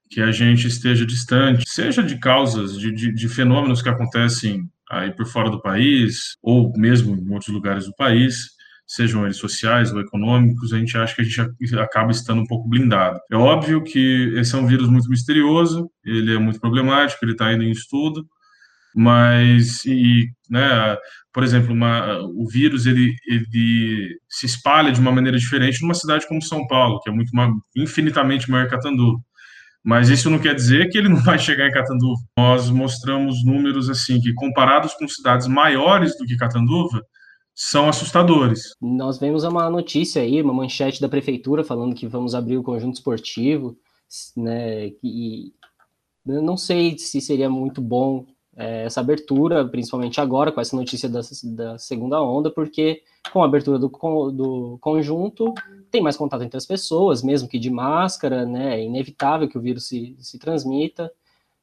que 0.09 0.23
a 0.23 0.33
gente 0.33 0.67
esteja 0.67 1.05
distante, 1.05 1.65
seja 1.69 2.03
de 2.03 2.19
causas, 2.19 2.79
de, 2.79 2.91
de, 2.91 3.13
de 3.13 3.29
fenômenos 3.29 3.83
que 3.83 3.91
acontecem 3.91 4.67
aí 4.91 5.15
por 5.15 5.27
fora 5.27 5.51
do 5.51 5.61
país, 5.61 6.39
ou 6.43 6.73
mesmo 6.79 7.15
em 7.15 7.31
outros 7.31 7.55
lugares 7.55 7.85
do 7.85 7.95
país, 7.95 8.57
sejam 8.87 9.27
eles 9.27 9.37
sociais 9.37 9.93
ou 9.93 10.01
econômicos, 10.01 10.73
a 10.73 10.79
gente 10.79 10.97
acha 10.97 11.15
que 11.15 11.21
a 11.21 11.25
gente 11.25 11.79
acaba 11.79 12.11
estando 12.11 12.41
um 12.41 12.47
pouco 12.47 12.67
blindado. 12.67 13.21
É 13.31 13.37
óbvio 13.37 13.85
que 13.85 14.33
esse 14.35 14.55
é 14.55 14.59
um 14.59 14.67
vírus 14.67 14.89
muito 14.89 15.11
misterioso, 15.11 15.91
ele 16.03 16.35
é 16.35 16.39
muito 16.39 16.59
problemático, 16.59 17.23
ele 17.23 17.33
está 17.33 17.49
ainda 17.49 17.65
em 17.65 17.71
estudo, 17.71 18.27
mas 18.99 19.85
e, 19.85 20.29
né, 20.51 20.97
por 21.33 21.45
exemplo, 21.45 21.73
uma, 21.73 22.19
o 22.35 22.49
vírus 22.49 22.85
ele, 22.85 23.15
ele 23.29 24.19
se 24.29 24.45
espalha 24.45 24.91
de 24.91 24.99
uma 24.99 25.13
maneira 25.13 25.39
diferente 25.39 25.81
numa 25.81 25.95
cidade 25.95 26.27
como 26.27 26.43
São 26.43 26.67
Paulo, 26.67 26.99
que 27.01 27.09
é 27.09 27.13
muito 27.13 27.31
infinitamente 27.77 28.51
maior 28.51 28.65
que 28.65 28.73
Catanduva. 28.73 29.21
Mas 29.85 30.09
isso 30.09 30.29
não 30.29 30.41
quer 30.41 30.53
dizer 30.53 30.89
que 30.89 30.99
ele 30.99 31.09
não 31.09 31.23
vai 31.23 31.39
chegar 31.39 31.69
em 31.69 31.73
Catanduva. 31.73 32.21
Nós 32.37 32.69
mostramos 32.71 33.45
números 33.45 33.89
assim 33.89 34.21
que 34.21 34.35
comparados 34.35 34.95
com 34.95 35.07
cidades 35.07 35.47
maiores 35.47 36.19
do 36.19 36.25
que 36.25 36.37
Catanduva, 36.37 37.01
são 37.55 37.89
assustadores. 37.89 38.73
Nós 38.83 39.21
vemos 39.21 39.45
uma 39.45 39.71
notícia 39.71 40.23
aí, 40.23 40.43
uma 40.43 40.53
manchete 40.53 41.01
da 41.01 41.09
prefeitura 41.09 41.63
falando 41.63 41.95
que 41.95 42.09
vamos 42.09 42.35
abrir 42.35 42.59
o 42.59 42.65
conjunto 42.65 42.97
esportivo, 42.97 43.79
né? 44.37 44.89
E 45.05 45.53
não 46.27 46.57
sei 46.57 46.99
se 46.99 47.21
seria 47.21 47.49
muito 47.49 47.81
bom 47.81 48.27
é, 48.59 48.85
essa 48.87 49.01
abertura, 49.01 49.65
principalmente 49.65 50.21
agora, 50.21 50.51
com 50.51 50.61
essa 50.61 50.75
notícia 50.75 51.09
da, 51.09 51.21
da 51.45 51.79
segunda 51.79 52.21
onda, 52.21 52.51
porque 52.51 53.05
com 53.33 53.41
a 53.41 53.47
abertura 53.47 53.79
do, 53.79 53.89
do 54.33 54.79
conjunto, 54.81 55.55
tem 55.93 56.03
mais 56.03 56.17
contato 56.17 56.43
entre 56.43 56.57
as 56.57 56.67
pessoas, 56.67 57.23
mesmo 57.23 57.49
que 57.49 57.57
de 57.57 57.71
máscara, 57.71 58.45
né? 58.45 58.81
É 58.81 58.85
inevitável 58.85 59.49
que 59.49 59.57
o 59.57 59.61
vírus 59.61 59.87
se, 59.87 60.17
se 60.19 60.41
transmita. 60.41 61.13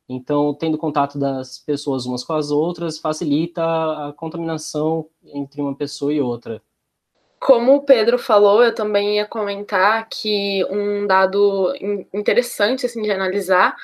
Então, 0.08 0.54
tendo 0.54 0.78
contato 0.78 1.20
das 1.20 1.60
pessoas 1.60 2.06
umas 2.06 2.24
com 2.24 2.32
as 2.32 2.50
outras, 2.50 2.98
facilita 2.98 3.62
a 3.62 4.14
contaminação 4.16 5.06
entre 5.34 5.62
uma 5.62 5.76
pessoa 5.76 6.14
e 6.14 6.22
outra. 6.22 6.62
Como 7.40 7.76
o 7.76 7.82
Pedro 7.82 8.18
falou, 8.18 8.64
eu 8.64 8.74
também 8.74 9.18
ia 9.18 9.26
comentar 9.26 10.08
que 10.10 10.64
um 10.70 11.06
dado 11.06 11.74
interessante 12.14 12.86
assim, 12.86 13.02
de 13.02 13.12
analisar 13.12 13.76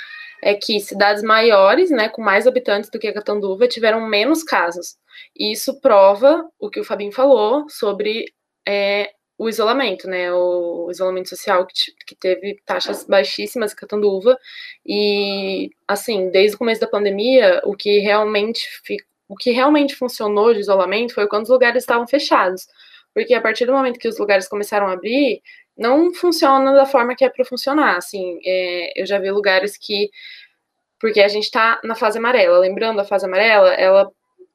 é 0.42 0.56
que 0.56 0.80
cidades 0.80 1.24
maiores, 1.24 1.92
né, 1.92 2.10
com 2.10 2.22
mais 2.22 2.48
habitantes 2.48 2.90
do 2.90 3.00
que 3.00 3.08
a 3.08 3.14
Catanduva, 3.14 3.68
tiveram 3.68 4.02
menos 4.02 4.44
casos. 4.44 4.98
E 5.38 5.52
isso 5.52 5.80
prova 5.80 6.50
o 6.60 6.70
que 6.70 6.80
o 6.80 6.84
Fabinho 6.84 7.12
falou 7.12 7.66
sobre 7.70 8.34
é, 8.68 9.12
o 9.38 9.48
isolamento, 9.48 10.08
né, 10.08 10.32
o 10.34 10.88
isolamento 10.90 11.30
social 11.30 11.66
que, 11.66 11.74
que 12.08 12.16
teve 12.16 12.60
taxas 12.66 13.06
baixíssimas 13.06 13.74
em 13.74 13.76
Catanduva. 13.76 14.38
E, 14.86 15.70
assim, 15.88 16.30
desde 16.32 16.56
o 16.56 16.60
começo 16.60 16.82
da 16.82 16.88
pandemia, 16.88 17.62
o 17.66 17.76
que 17.76 18.00
realmente 18.00 18.68
o 19.28 19.36
que 19.36 19.52
realmente 19.52 19.96
funcionou 19.96 20.54
de 20.54 20.60
isolamento 20.60 21.14
foi 21.14 21.26
quando 21.26 21.44
os 21.44 21.50
lugares 21.50 21.84
estavam 21.84 22.06
fechados 22.06 22.68
porque 23.14 23.34
a 23.34 23.42
partir 23.42 23.66
do 23.66 23.74
momento 23.74 24.00
que 24.00 24.08
os 24.08 24.18
lugares 24.18 24.48
começaram 24.48 24.88
a 24.88 24.94
abrir, 24.94 25.42
não 25.78 26.14
funciona 26.14 26.74
da 26.74 26.86
forma 26.86 27.16
que 27.16 27.26
é 27.26 27.30
para 27.30 27.46
funcionar. 27.46 27.98
Assim, 27.98 28.40
é, 28.46 29.02
eu 29.02 29.06
já 29.06 29.20
vi 29.20 29.32
lugares 29.32 29.78
que. 29.78 30.10
Porque 31.00 31.22
a 31.22 31.28
gente 31.28 31.46
está 31.46 31.80
na 31.84 31.96
fase 31.96 32.20
amarela. 32.20 32.60
Lembrando, 32.60 33.00
a 33.02 33.06
fase 33.06 33.26
amarela, 33.26 33.74
ela 33.74 34.12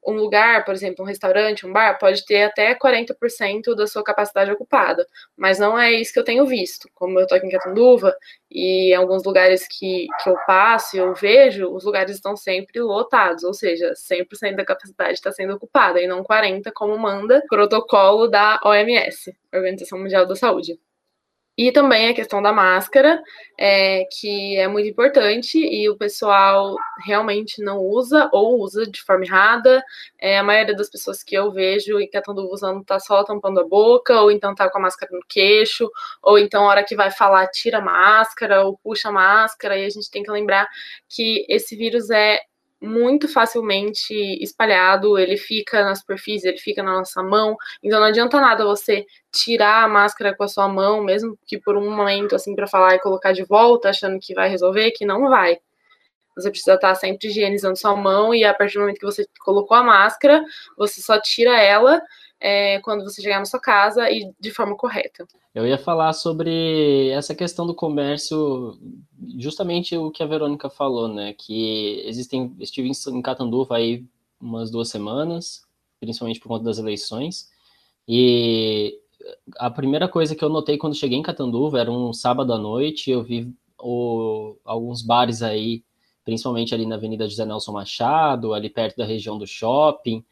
um 0.07 0.13
lugar, 0.13 0.63
por 0.63 0.73
exemplo, 0.73 1.03
um 1.03 1.07
restaurante, 1.07 1.67
um 1.67 1.73
bar, 1.73 1.99
pode 1.99 2.25
ter 2.25 2.43
até 2.43 2.73
40% 2.73 3.75
da 3.75 3.85
sua 3.85 4.01
capacidade 4.01 4.49
ocupada, 4.49 5.05
mas 5.35 5.59
não 5.59 5.77
é 5.77 5.91
isso 5.91 6.13
que 6.13 6.19
eu 6.19 6.23
tenho 6.23 6.45
visto. 6.45 6.89
Como 6.95 7.19
eu 7.19 7.23
estou 7.23 7.37
aqui 7.37 7.45
em 7.45 7.51
Catanduva 7.51 8.15
e 8.49 8.91
em 8.91 8.95
alguns 8.95 9.25
lugares 9.25 9.67
que, 9.67 10.07
que 10.23 10.29
eu 10.29 10.37
passo 10.47 10.95
e 10.95 10.99
eu 10.99 11.13
vejo, 11.13 11.67
os 11.69 11.83
lugares 11.83 12.15
estão 12.15 12.37
sempre 12.37 12.79
lotados, 12.79 13.43
ou 13.43 13.53
seja, 13.53 13.91
100% 13.93 14.55
da 14.55 14.63
capacidade 14.63 15.13
está 15.13 15.31
sendo 15.33 15.55
ocupada 15.55 16.01
e 16.01 16.07
não 16.07 16.23
40% 16.23 16.71
como 16.73 16.97
manda 16.97 17.39
o 17.39 17.47
protocolo 17.49 18.27
da 18.27 18.61
OMS, 18.63 19.35
Organização 19.53 19.99
Mundial 19.99 20.25
da 20.25 20.37
Saúde. 20.37 20.79
E 21.57 21.71
também 21.71 22.07
a 22.07 22.13
questão 22.13 22.39
da 22.39 22.53
máscara, 22.53 23.19
é, 23.57 24.03
que 24.19 24.55
é 24.57 24.67
muito 24.67 24.87
importante 24.87 25.57
e 25.57 25.89
o 25.89 25.97
pessoal 25.97 26.75
realmente 27.03 27.63
não 27.63 27.79
usa 27.79 28.29
ou 28.31 28.59
usa 28.59 28.85
de 28.85 29.01
forma 29.01 29.25
errada. 29.25 29.83
É, 30.19 30.37
a 30.37 30.43
maioria 30.43 30.75
das 30.75 30.87
pessoas 30.87 31.23
que 31.23 31.33
eu 31.33 31.51
vejo 31.51 31.99
e 31.99 32.07
que 32.07 32.15
estão 32.15 32.35
usando 32.35 32.83
tá 32.85 32.99
só 32.99 33.23
tampando 33.23 33.59
a 33.59 33.67
boca, 33.67 34.21
ou 34.21 34.29
então 34.29 34.53
tá 34.53 34.69
com 34.69 34.77
a 34.77 34.81
máscara 34.81 35.11
no 35.11 35.23
queixo, 35.27 35.89
ou 36.21 36.37
então 36.37 36.63
a 36.65 36.67
hora 36.67 36.85
que 36.85 36.95
vai 36.95 37.09
falar 37.09 37.47
tira 37.47 37.79
a 37.79 37.81
máscara 37.81 38.63
ou 38.63 38.77
puxa 38.77 39.09
a 39.09 39.11
máscara. 39.11 39.79
E 39.79 39.85
a 39.85 39.89
gente 39.89 40.11
tem 40.11 40.21
que 40.21 40.29
lembrar 40.31 40.67
que 41.09 41.43
esse 41.49 41.75
vírus 41.75 42.11
é 42.11 42.39
muito 42.81 43.27
facilmente 43.27 44.13
espalhado, 44.41 45.17
ele 45.17 45.37
fica 45.37 45.83
na 45.83 45.95
superfície, 45.95 46.47
ele 46.47 46.57
fica 46.57 46.83
na 46.83 46.93
nossa 46.93 47.23
mão, 47.23 47.55
então 47.83 47.99
não 47.99 48.07
adianta 48.07 48.39
nada 48.39 48.65
você 48.65 49.05
tirar 49.31 49.83
a 49.83 49.87
máscara 49.87 50.35
com 50.35 50.43
a 50.43 50.47
sua 50.47 50.67
mão, 50.67 51.03
mesmo 51.03 51.37
que 51.47 51.59
por 51.59 51.75
um 51.75 51.89
momento 51.95 52.35
assim 52.35 52.55
para 52.55 52.67
falar 52.67 52.95
e 52.95 52.99
colocar 52.99 53.31
de 53.31 53.43
volta, 53.43 53.89
achando 53.89 54.19
que 54.19 54.33
vai 54.33 54.49
resolver, 54.49 54.91
que 54.91 55.05
não 55.05 55.29
vai. 55.29 55.57
Você 56.35 56.51
precisa 56.51 56.75
estar 56.75 56.93
sempre 56.95 57.27
higienizando 57.29 57.77
sua 57.77 57.95
mão 57.95 58.33
e 58.33 58.45
a 58.45 58.53
partir 58.53 58.75
do 58.75 58.81
momento 58.81 58.99
que 58.99 59.05
você 59.05 59.25
colocou 59.39 59.75
a 59.75 59.83
máscara, 59.83 60.43
você 60.77 61.01
só 61.01 61.19
tira 61.19 61.59
ela 61.59 61.99
é, 62.39 62.79
quando 62.81 63.03
você 63.03 63.21
chegar 63.21 63.39
na 63.39 63.45
sua 63.45 63.59
casa 63.59 64.09
e 64.11 64.31
de 64.39 64.51
forma 64.51 64.77
correta. 64.77 65.25
Eu 65.57 65.65
ia 65.65 65.79
falar 65.79 66.13
sobre 66.13 67.09
essa 67.09 67.33
questão 67.33 67.65
do 67.65 67.73
comércio, 67.73 68.77
justamente 69.39 69.97
o 69.97 70.11
que 70.11 70.21
a 70.21 70.27
Verônica 70.27 70.69
falou, 70.69 71.07
né? 71.07 71.33
Que 71.33 72.03
existem, 72.05 72.55
estive 72.59 72.91
em 73.07 73.21
Catanduva 73.23 73.77
aí 73.77 74.05
umas 74.39 74.69
duas 74.69 74.87
semanas, 74.87 75.63
principalmente 75.99 76.39
por 76.39 76.47
conta 76.47 76.65
das 76.65 76.77
eleições, 76.77 77.49
e 78.07 78.99
a 79.55 79.71
primeira 79.71 80.07
coisa 80.07 80.35
que 80.35 80.45
eu 80.45 80.49
notei 80.49 80.77
quando 80.77 80.95
cheguei 80.95 81.17
em 81.17 81.23
Catanduva 81.23 81.79
era 81.79 81.91
um 81.91 82.13
sábado 82.13 82.53
à 82.53 82.57
noite, 82.59 83.09
eu 83.09 83.23
vi 83.23 83.51
o, 83.81 84.57
alguns 84.63 85.01
bares 85.01 85.41
aí, 85.41 85.83
principalmente 86.23 86.75
ali 86.75 86.85
na 86.85 86.97
Avenida 86.97 87.27
José 87.27 87.47
Nelson 87.47 87.71
Machado, 87.71 88.53
ali 88.53 88.69
perto 88.69 88.97
da 88.97 89.05
região 89.05 89.39
do 89.39 89.47
shopping, 89.47 90.23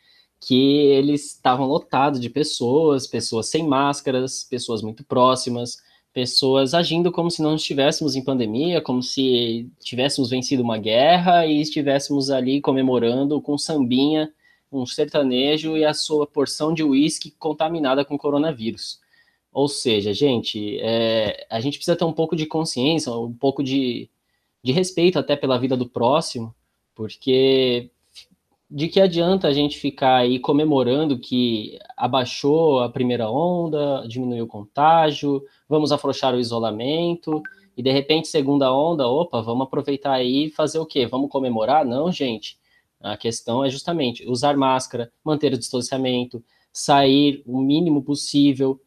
que 0.46 0.78
eles 0.92 1.34
estavam 1.34 1.66
lotados 1.66 2.20
de 2.20 2.30
pessoas, 2.30 3.08
pessoas 3.08 3.50
sem 3.50 3.68
máscaras, 3.68 4.44
pessoas 4.44 4.84
muito 4.84 5.04
próximas, 5.04 5.78
pessoas 6.14 6.76
agindo 6.76 7.12
como 7.12 7.32
se 7.32 7.42
não 7.42 7.56
estivéssemos 7.56 8.16
em 8.16 8.24
pandemia, 8.24 8.80
como 8.80 9.02
se 9.02 9.68
tivéssemos 9.80 10.30
vencido 10.30 10.62
uma 10.62 10.78
guerra 10.78 11.48
e 11.48 11.60
estivéssemos 11.60 12.30
ali 12.30 12.62
comemorando 12.62 13.42
com 13.42 13.58
sambinha, 13.58 14.32
um 14.72 14.86
sertanejo 14.86 15.76
e 15.76 15.84
a 15.84 15.96
sua 15.96 16.28
porção 16.28 16.76
de 16.76 16.84
uísque 16.84 17.32
contaminada 17.40 18.06
com 18.06 18.16
coronavírus. 18.16 19.00
Ou 19.52 19.68
seja, 19.68 20.14
gente, 20.14 20.78
é, 20.80 21.48
a 21.50 21.60
gente 21.60 21.80
precisa 21.80 21.98
ter 21.98 22.06
um 22.06 22.14
pouco 22.14 22.36
de 22.36 22.46
consciência, 22.46 23.12
um 23.12 23.34
pouco 23.34 23.64
de, 23.64 24.08
de 24.62 24.72
respeito 24.72 25.18
até 25.18 25.36
pela 25.36 25.58
vida 25.58 25.76
do 25.76 25.90
próximo, 25.90 26.54
porque 26.94 27.90
de 28.70 28.88
que 28.88 29.00
adianta 29.00 29.48
a 29.48 29.54
gente 29.54 29.78
ficar 29.78 30.18
aí 30.18 30.40
comemorando 30.40 31.20
que 31.20 31.78
abaixou 31.96 32.80
a 32.82 32.90
primeira 32.90 33.30
onda, 33.30 34.06
diminuiu 34.08 34.46
o 34.46 34.48
contágio, 34.48 35.44
vamos 35.70 35.92
afrouxar 35.92 36.34
o 36.34 36.40
isolamento, 36.40 37.42
e 37.78 37.84
de 37.84 37.92
repente, 37.92 38.28
segunda 38.28 38.74
onda, 38.74 39.08
opa, 39.08 39.42
vamos 39.42 39.68
aproveitar 39.68 40.14
aí 40.14 40.46
e 40.46 40.52
fazer 40.52 40.80
o 40.80 40.86
quê? 40.86 41.06
Vamos 41.06 41.30
comemorar? 41.30 41.86
Não, 41.86 42.12
gente. 42.12 42.58
A 43.02 43.18
questão 43.18 43.64
é 43.64 43.70
justamente 43.70 44.28
usar 44.28 44.58
máscara, 44.58 45.12
manter 45.24 45.54
o 45.54 45.58
distanciamento, 45.58 46.44
sair 46.74 47.44
o 47.46 47.60
mínimo 47.62 48.02
possível 48.02 48.82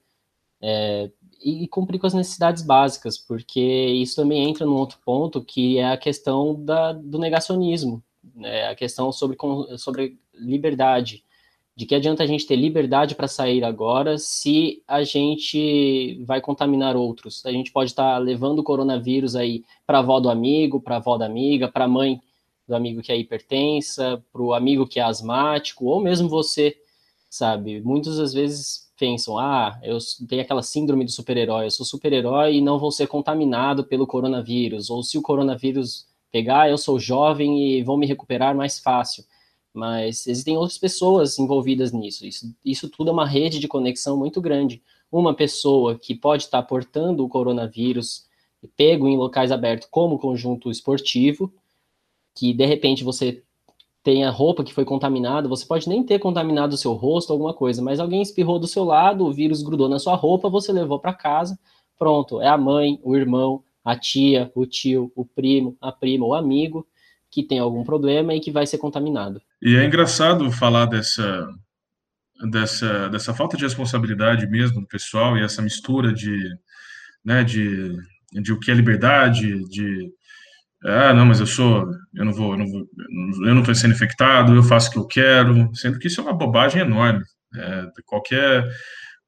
é, 0.60 1.10
e 1.42 1.68
cumprir 1.68 2.00
com 2.00 2.06
as 2.06 2.14
necessidades 2.14 2.62
básicas, 2.62 3.16
porque 3.18 3.60
isso 3.60 4.16
também 4.16 4.48
entra 4.48 4.66
num 4.66 4.74
outro 4.74 4.98
ponto 5.04 5.44
que 5.44 5.78
é 5.78 5.92
a 5.92 5.96
questão 5.96 6.54
da, 6.64 6.92
do 6.92 7.18
negacionismo 7.18 8.02
é, 8.42 8.68
a 8.68 8.74
questão 8.74 9.12
sobre, 9.12 9.36
sobre 9.76 10.18
liberdade. 10.34 11.24
De 11.76 11.86
que 11.86 11.94
adianta 11.94 12.24
a 12.24 12.26
gente 12.26 12.44
ter 12.44 12.56
liberdade 12.56 13.14
para 13.14 13.28
sair 13.28 13.62
agora 13.62 14.18
se 14.18 14.82
a 14.88 15.04
gente 15.04 16.20
vai 16.24 16.40
contaminar 16.40 16.96
outros? 16.96 17.46
A 17.46 17.52
gente 17.52 17.70
pode 17.70 17.90
estar 17.90 18.14
tá 18.14 18.18
levando 18.18 18.58
o 18.58 18.64
coronavírus 18.64 19.36
aí 19.36 19.62
para 19.86 19.98
a 19.98 20.00
avó 20.00 20.18
do 20.18 20.28
amigo, 20.28 20.80
para 20.80 20.96
a 20.96 20.98
avó 20.98 21.16
da 21.16 21.26
amiga, 21.26 21.68
para 21.68 21.84
a 21.84 21.88
mãe 21.88 22.20
do 22.66 22.74
amigo 22.74 23.00
que 23.00 23.12
é 23.12 23.16
hipertensa, 23.16 24.20
para 24.32 24.42
o 24.42 24.52
amigo 24.52 24.88
que 24.88 24.98
é 24.98 25.02
asmático, 25.04 25.84
ou 25.84 26.00
mesmo 26.00 26.28
você, 26.28 26.76
sabe? 27.30 27.80
Muitas 27.80 28.16
das 28.16 28.34
vezes 28.34 28.90
pensam, 28.98 29.38
ah, 29.38 29.78
eu 29.82 29.98
tenho 30.28 30.42
aquela 30.42 30.62
síndrome 30.62 31.04
do 31.04 31.12
super-herói, 31.12 31.66
eu 31.66 31.70
sou 31.70 31.86
super-herói 31.86 32.56
e 32.56 32.60
não 32.60 32.78
vou 32.78 32.90
ser 32.90 33.06
contaminado 33.06 33.84
pelo 33.84 34.04
coronavírus, 34.04 34.90
ou 34.90 35.02
se 35.04 35.16
o 35.16 35.22
coronavírus 35.22 36.07
pegar, 36.30 36.68
eu 36.68 36.78
sou 36.78 36.98
jovem 36.98 37.78
e 37.78 37.82
vou 37.82 37.96
me 37.96 38.06
recuperar 38.06 38.54
mais 38.54 38.78
fácil. 38.78 39.24
Mas 39.72 40.26
existem 40.26 40.56
outras 40.56 40.78
pessoas 40.78 41.38
envolvidas 41.38 41.92
nisso. 41.92 42.26
Isso, 42.26 42.54
isso 42.64 42.88
tudo 42.88 43.10
é 43.10 43.12
uma 43.12 43.26
rede 43.26 43.58
de 43.58 43.68
conexão 43.68 44.16
muito 44.16 44.40
grande. 44.40 44.82
Uma 45.10 45.34
pessoa 45.34 45.98
que 45.98 46.14
pode 46.14 46.44
estar 46.44 46.62
portando 46.62 47.24
o 47.24 47.28
coronavírus 47.28 48.26
pego 48.76 49.06
em 49.06 49.16
locais 49.16 49.52
abertos 49.52 49.88
como 49.90 50.18
conjunto 50.18 50.70
esportivo, 50.70 51.52
que 52.34 52.52
de 52.52 52.66
repente 52.66 53.04
você 53.04 53.42
tem 54.02 54.24
a 54.24 54.30
roupa 54.30 54.64
que 54.64 54.72
foi 54.72 54.84
contaminada, 54.84 55.48
você 55.48 55.66
pode 55.66 55.88
nem 55.88 56.02
ter 56.02 56.18
contaminado 56.18 56.74
o 56.74 56.78
seu 56.78 56.92
rosto, 56.94 57.32
alguma 57.32 57.52
coisa, 57.52 57.82
mas 57.82 58.00
alguém 58.00 58.22
espirrou 58.22 58.58
do 58.58 58.66
seu 58.66 58.84
lado, 58.84 59.26
o 59.26 59.32
vírus 59.32 59.62
grudou 59.62 59.88
na 59.88 59.98
sua 59.98 60.14
roupa, 60.14 60.48
você 60.48 60.72
levou 60.72 60.98
para 60.98 61.12
casa, 61.12 61.58
pronto, 61.98 62.40
é 62.40 62.48
a 62.48 62.56
mãe, 62.56 62.98
o 63.02 63.16
irmão, 63.16 63.62
a 63.84 63.96
tia, 63.96 64.50
o 64.54 64.66
tio, 64.66 65.12
o 65.14 65.24
primo, 65.24 65.76
a 65.80 65.92
prima, 65.92 66.26
o 66.26 66.34
amigo 66.34 66.86
que 67.30 67.42
tem 67.42 67.58
algum 67.58 67.84
problema 67.84 68.34
e 68.34 68.40
que 68.40 68.50
vai 68.50 68.66
ser 68.66 68.78
contaminado. 68.78 69.40
E 69.62 69.76
é 69.76 69.84
engraçado 69.84 70.50
falar 70.50 70.86
dessa 70.86 71.48
dessa 72.50 73.08
dessa 73.08 73.34
falta 73.34 73.56
de 73.56 73.64
responsabilidade 73.64 74.46
mesmo 74.46 74.80
do 74.80 74.86
pessoal 74.86 75.36
e 75.36 75.42
essa 75.42 75.60
mistura 75.60 76.12
de 76.12 76.38
né, 77.24 77.42
de, 77.44 77.96
de 78.32 78.52
o 78.52 78.58
que 78.58 78.70
é 78.70 78.74
liberdade, 78.74 79.62
de 79.68 80.10
ah, 80.84 81.12
não, 81.12 81.26
mas 81.26 81.40
eu 81.40 81.46
sou, 81.46 81.90
eu 82.14 82.24
não 82.24 82.32
vou, 82.32 82.54
eu 82.54 83.54
não 83.54 83.60
estou 83.60 83.74
sendo 83.74 83.94
infectado, 83.94 84.54
eu 84.54 84.62
faço 84.62 84.88
o 84.88 84.92
que 84.92 84.98
eu 84.98 85.06
quero, 85.06 85.74
sendo 85.74 85.98
que 85.98 86.06
isso 86.06 86.20
é 86.20 86.24
uma 86.24 86.32
bobagem 86.32 86.80
enorme. 86.80 87.24
É, 87.56 87.86
qualquer 88.06 88.64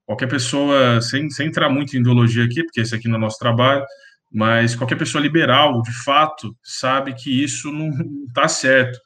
qualquer 0.06 0.28
pessoa, 0.28 1.00
sem, 1.00 1.30
sem 1.30 1.46
entrar 1.46 1.68
muito 1.68 1.96
em 1.96 2.00
ideologia 2.00 2.44
aqui, 2.44 2.64
porque 2.64 2.80
esse 2.80 2.94
aqui 2.94 3.08
não 3.08 3.16
é 3.16 3.20
nosso 3.20 3.38
trabalho, 3.38 3.84
mas 4.32 4.76
qualquer 4.76 4.96
pessoa 4.96 5.20
liberal, 5.20 5.82
de 5.82 5.92
fato, 6.04 6.56
sabe 6.62 7.14
que 7.14 7.42
isso 7.42 7.72
não 7.72 7.90
está 8.28 8.46
certo. 8.46 8.98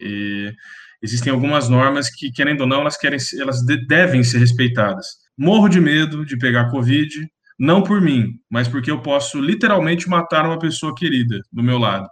E 0.00 0.52
existem 1.00 1.32
algumas 1.32 1.68
normas 1.68 2.10
que, 2.10 2.32
querendo 2.32 2.62
ou 2.62 2.66
não, 2.66 2.80
elas 2.80 2.96
querem, 2.96 3.18
elas 3.38 3.64
devem 3.86 4.24
ser 4.24 4.38
respeitadas. 4.38 5.06
Morro 5.38 5.68
de 5.68 5.80
medo 5.80 6.26
de 6.26 6.36
pegar 6.36 6.70
Covid, 6.70 7.14
não 7.58 7.82
por 7.82 8.00
mim, 8.00 8.34
mas 8.50 8.66
porque 8.66 8.90
eu 8.90 9.00
posso 9.00 9.40
literalmente 9.40 10.08
matar 10.08 10.44
uma 10.44 10.58
pessoa 10.58 10.94
querida 10.94 11.40
do 11.52 11.62
meu 11.62 11.78
lado. 11.78 12.08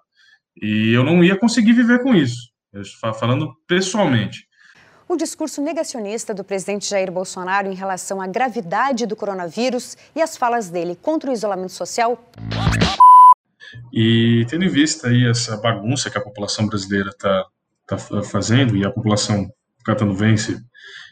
E 0.62 0.92
eu 0.92 1.02
não 1.02 1.24
ia 1.24 1.36
conseguir 1.36 1.72
viver 1.72 2.02
com 2.02 2.14
isso, 2.14 2.50
falando 3.18 3.52
pessoalmente. 3.66 4.46
O 5.10 5.16
discurso 5.16 5.60
negacionista 5.60 6.32
do 6.32 6.44
presidente 6.44 6.88
Jair 6.88 7.10
Bolsonaro 7.10 7.66
em 7.66 7.74
relação 7.74 8.22
à 8.22 8.28
gravidade 8.28 9.06
do 9.06 9.16
coronavírus 9.16 9.96
e 10.14 10.22
as 10.22 10.36
falas 10.36 10.70
dele 10.70 10.94
contra 10.94 11.30
o 11.30 11.32
isolamento 11.32 11.72
social. 11.72 12.30
E 13.92 14.46
tendo 14.48 14.64
em 14.64 14.68
vista 14.68 15.08
aí 15.08 15.28
essa 15.28 15.56
bagunça 15.56 16.08
que 16.08 16.16
a 16.16 16.20
população 16.20 16.64
brasileira 16.68 17.08
está 17.08 17.44
tá 17.88 17.98
fazendo 18.22 18.76
e 18.76 18.86
a 18.86 18.90
população 18.92 19.52
catanuvense 19.84 20.56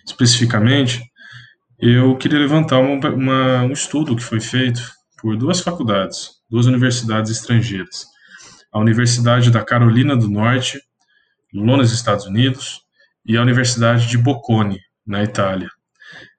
especificamente, 0.07 1.03
eu 1.77 2.17
queria 2.17 2.39
levantar 2.39 2.79
uma, 2.79 3.11
uma, 3.11 3.63
um 3.65 3.73
estudo 3.73 4.15
que 4.15 4.23
foi 4.23 4.39
feito 4.39 4.81
por 5.21 5.37
duas 5.37 5.59
faculdades, 5.59 6.35
duas 6.49 6.67
universidades 6.67 7.33
estrangeiras. 7.33 8.07
A 8.71 8.79
Universidade 8.79 9.51
da 9.51 9.65
Carolina 9.65 10.17
do 10.17 10.31
Norte, 10.31 10.81
nos 11.53 11.93
Estados 11.93 12.27
Unidos, 12.27 12.87
e 13.29 13.37
a 13.37 13.43
Universidade 13.43 14.09
de 14.09 14.17
Bocconi, 14.17 14.81
na 15.07 15.23
Itália. 15.23 15.69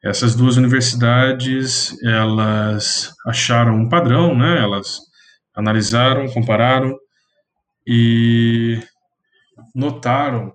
Essas 0.03 0.35
duas 0.35 0.57
universidades, 0.57 1.95
elas 2.03 3.13
acharam 3.27 3.75
um 3.75 3.87
padrão, 3.87 4.35
né? 4.35 4.57
Elas 4.57 4.99
analisaram, 5.55 6.27
compararam 6.29 6.97
e 7.85 8.81
notaram 9.75 10.53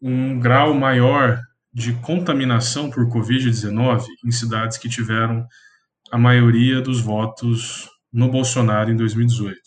um 0.00 0.40
grau 0.40 0.72
maior 0.72 1.38
de 1.72 1.92
contaminação 1.94 2.88
por 2.90 3.06
Covid-19 3.08 4.06
em 4.24 4.30
cidades 4.30 4.78
que 4.78 4.88
tiveram 4.88 5.46
a 6.10 6.16
maioria 6.16 6.80
dos 6.80 7.00
votos 7.00 7.86
no 8.10 8.30
Bolsonaro 8.30 8.90
em 8.90 8.96
2018. 8.96 9.58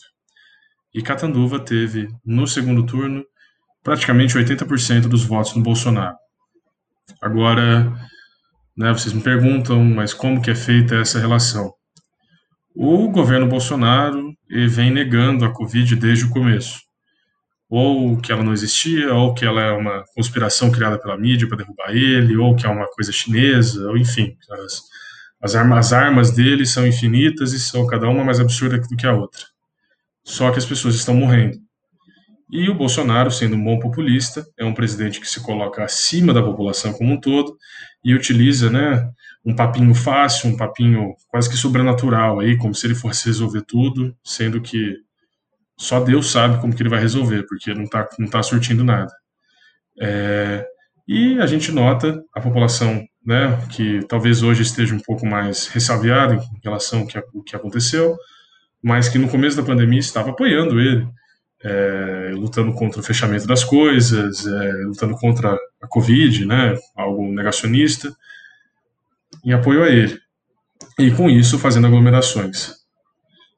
E 0.92 1.02
Catanduva 1.02 1.60
teve, 1.60 2.08
no 2.24 2.48
segundo 2.48 2.84
turno, 2.84 3.24
praticamente 3.82 4.36
80% 4.36 5.02
dos 5.02 5.24
votos 5.24 5.54
no 5.54 5.62
Bolsonaro. 5.62 6.16
Agora, 7.20 7.92
né, 8.76 8.92
vocês 8.92 9.12
me 9.12 9.22
perguntam, 9.22 9.82
mas 9.84 10.14
como 10.14 10.40
que 10.40 10.50
é 10.50 10.54
feita 10.54 10.96
essa 10.96 11.18
relação? 11.18 11.72
O 12.74 13.08
governo 13.08 13.48
Bolsonaro 13.48 14.32
vem 14.48 14.90
negando 14.90 15.44
a 15.44 15.52
Covid 15.52 15.96
desde 15.96 16.24
o 16.24 16.30
começo 16.30 16.80
ou 17.70 18.20
que 18.20 18.32
ela 18.32 18.42
não 18.42 18.52
existia, 18.52 19.14
ou 19.14 19.32
que 19.32 19.44
ela 19.44 19.62
é 19.62 19.70
uma 19.70 20.04
conspiração 20.12 20.72
criada 20.72 20.98
pela 20.98 21.16
mídia 21.16 21.46
para 21.46 21.58
derrubar 21.58 21.90
ele, 21.94 22.36
ou 22.36 22.56
que 22.56 22.66
é 22.66 22.68
uma 22.68 22.88
coisa 22.88 23.12
chinesa, 23.12 23.88
ou 23.88 23.96
enfim, 23.96 24.36
as, 24.50 24.82
as, 25.40 25.54
armas, 25.54 25.86
as 25.86 25.92
armas 25.92 26.30
dele 26.32 26.66
são 26.66 26.84
infinitas 26.84 27.52
e 27.52 27.60
são 27.60 27.86
cada 27.86 28.08
uma 28.08 28.24
mais 28.24 28.40
absurda 28.40 28.76
do 28.76 28.96
que 28.96 29.06
a 29.06 29.14
outra. 29.14 29.44
Só 30.24 30.50
que 30.50 30.58
as 30.58 30.66
pessoas 30.66 30.96
estão 30.96 31.14
morrendo. 31.14 31.58
E 32.52 32.68
o 32.68 32.74
Bolsonaro, 32.74 33.30
sendo 33.30 33.54
um 33.54 33.62
bom 33.62 33.78
populista, 33.78 34.44
é 34.58 34.64
um 34.64 34.74
presidente 34.74 35.20
que 35.20 35.28
se 35.28 35.40
coloca 35.40 35.84
acima 35.84 36.32
da 36.32 36.42
população 36.42 36.92
como 36.92 37.12
um 37.12 37.20
todo 37.20 37.56
e 38.04 38.12
utiliza, 38.12 38.68
né, 38.68 39.08
um 39.44 39.54
papinho 39.54 39.94
fácil, 39.94 40.50
um 40.50 40.56
papinho 40.56 41.14
quase 41.28 41.48
que 41.48 41.56
sobrenatural 41.56 42.40
aí, 42.40 42.56
como 42.58 42.74
se 42.74 42.86
ele 42.86 42.94
fosse 42.94 43.26
resolver 43.26 43.62
tudo, 43.62 44.14
sendo 44.24 44.60
que 44.60 44.96
só 45.78 46.00
Deus 46.00 46.30
sabe 46.30 46.60
como 46.60 46.74
que 46.74 46.82
ele 46.82 46.90
vai 46.90 47.00
resolver, 47.00 47.44
porque 47.48 47.72
não 47.72 47.84
está 47.84 48.08
não 48.18 48.28
tá 48.28 48.42
surtindo 48.42 48.82
nada. 48.84 49.12
É, 50.00 50.66
e 51.06 51.38
a 51.40 51.46
gente 51.46 51.72
nota 51.72 52.22
a 52.34 52.40
população, 52.40 53.06
né, 53.24 53.58
que 53.70 54.00
talvez 54.08 54.42
hoje 54.42 54.62
esteja 54.62 54.94
um 54.94 55.00
pouco 55.00 55.24
mais 55.24 55.68
ressabiada 55.68 56.34
em 56.34 56.60
relação 56.64 57.00
ao 57.00 57.06
que, 57.06 57.18
ao 57.18 57.42
que 57.44 57.54
aconteceu, 57.54 58.16
mas 58.82 59.08
que 59.08 59.18
no 59.18 59.28
começo 59.28 59.56
da 59.56 59.62
pandemia 59.62 60.00
estava 60.00 60.30
apoiando 60.30 60.80
ele, 60.80 61.06
é, 61.62 62.30
lutando 62.32 62.72
contra 62.72 63.00
o 63.00 63.04
fechamento 63.04 63.46
das 63.46 63.62
coisas, 63.62 64.46
é, 64.46 64.72
lutando 64.84 65.14
contra 65.16 65.56
a 65.80 65.86
Covid, 65.86 66.46
né, 66.46 66.74
algo 66.96 67.30
negacionista, 67.32 68.14
em 69.44 69.52
apoio 69.52 69.84
a 69.84 69.88
ele. 69.88 70.18
E 70.98 71.10
com 71.10 71.28
isso 71.28 71.58
fazendo 71.58 71.86
aglomerações. 71.86 72.80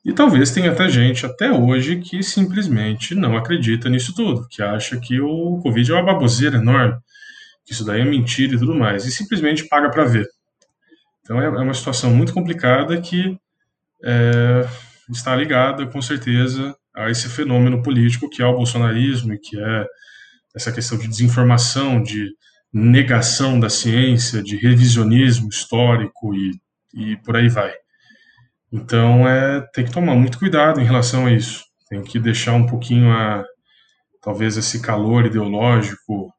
E 0.04 0.12
talvez 0.12 0.50
tenha 0.50 0.72
até 0.72 0.88
gente 0.88 1.24
até 1.24 1.52
hoje 1.52 2.00
que 2.00 2.22
simplesmente 2.22 3.14
não 3.14 3.36
acredita 3.36 3.88
nisso 3.88 4.14
tudo, 4.14 4.48
que 4.48 4.60
acha 4.60 4.98
que 4.98 5.20
o 5.20 5.60
Covid 5.62 5.92
é 5.92 5.94
uma 5.94 6.02
baboseira 6.02 6.56
enorme, 6.56 6.96
que 7.64 7.72
isso 7.72 7.84
daí 7.84 8.00
é 8.00 8.04
mentira 8.04 8.54
e 8.54 8.58
tudo 8.58 8.74
mais, 8.74 9.04
e 9.04 9.12
simplesmente 9.12 9.68
paga 9.68 9.90
para 9.90 10.04
ver. 10.04 10.26
Então 11.22 11.40
é, 11.40 11.44
é 11.44 11.48
uma 11.48 11.74
situação 11.74 12.10
muito 12.10 12.34
complicada 12.34 13.00
que 13.00 13.38
é, 14.04 14.68
está 15.08 15.36
ligada, 15.36 15.86
com 15.86 16.02
certeza, 16.02 16.74
a 16.94 17.10
esse 17.10 17.28
fenômeno 17.28 17.82
político 17.82 18.28
que 18.28 18.42
é 18.42 18.46
o 18.46 18.56
bolsonarismo 18.56 19.32
e 19.32 19.38
que 19.38 19.58
é 19.58 19.86
essa 20.54 20.72
questão 20.72 20.98
de 20.98 21.08
desinformação, 21.08 22.02
de 22.02 22.30
negação 22.72 23.60
da 23.60 23.68
ciência, 23.68 24.42
de 24.42 24.56
revisionismo 24.56 25.48
histórico 25.48 26.34
e, 26.34 26.52
e 26.94 27.16
por 27.18 27.36
aí 27.36 27.48
vai. 27.48 27.72
Então, 28.72 29.28
é, 29.28 29.60
tem 29.74 29.84
que 29.84 29.92
tomar 29.92 30.14
muito 30.14 30.38
cuidado 30.38 30.80
em 30.80 30.84
relação 30.84 31.26
a 31.26 31.32
isso. 31.32 31.62
Tem 31.88 32.02
que 32.02 32.18
deixar 32.18 32.54
um 32.54 32.66
pouquinho 32.66 33.12
a, 33.12 33.44
talvez 34.22 34.56
esse 34.56 34.80
calor 34.80 35.26
ideológico, 35.26 36.32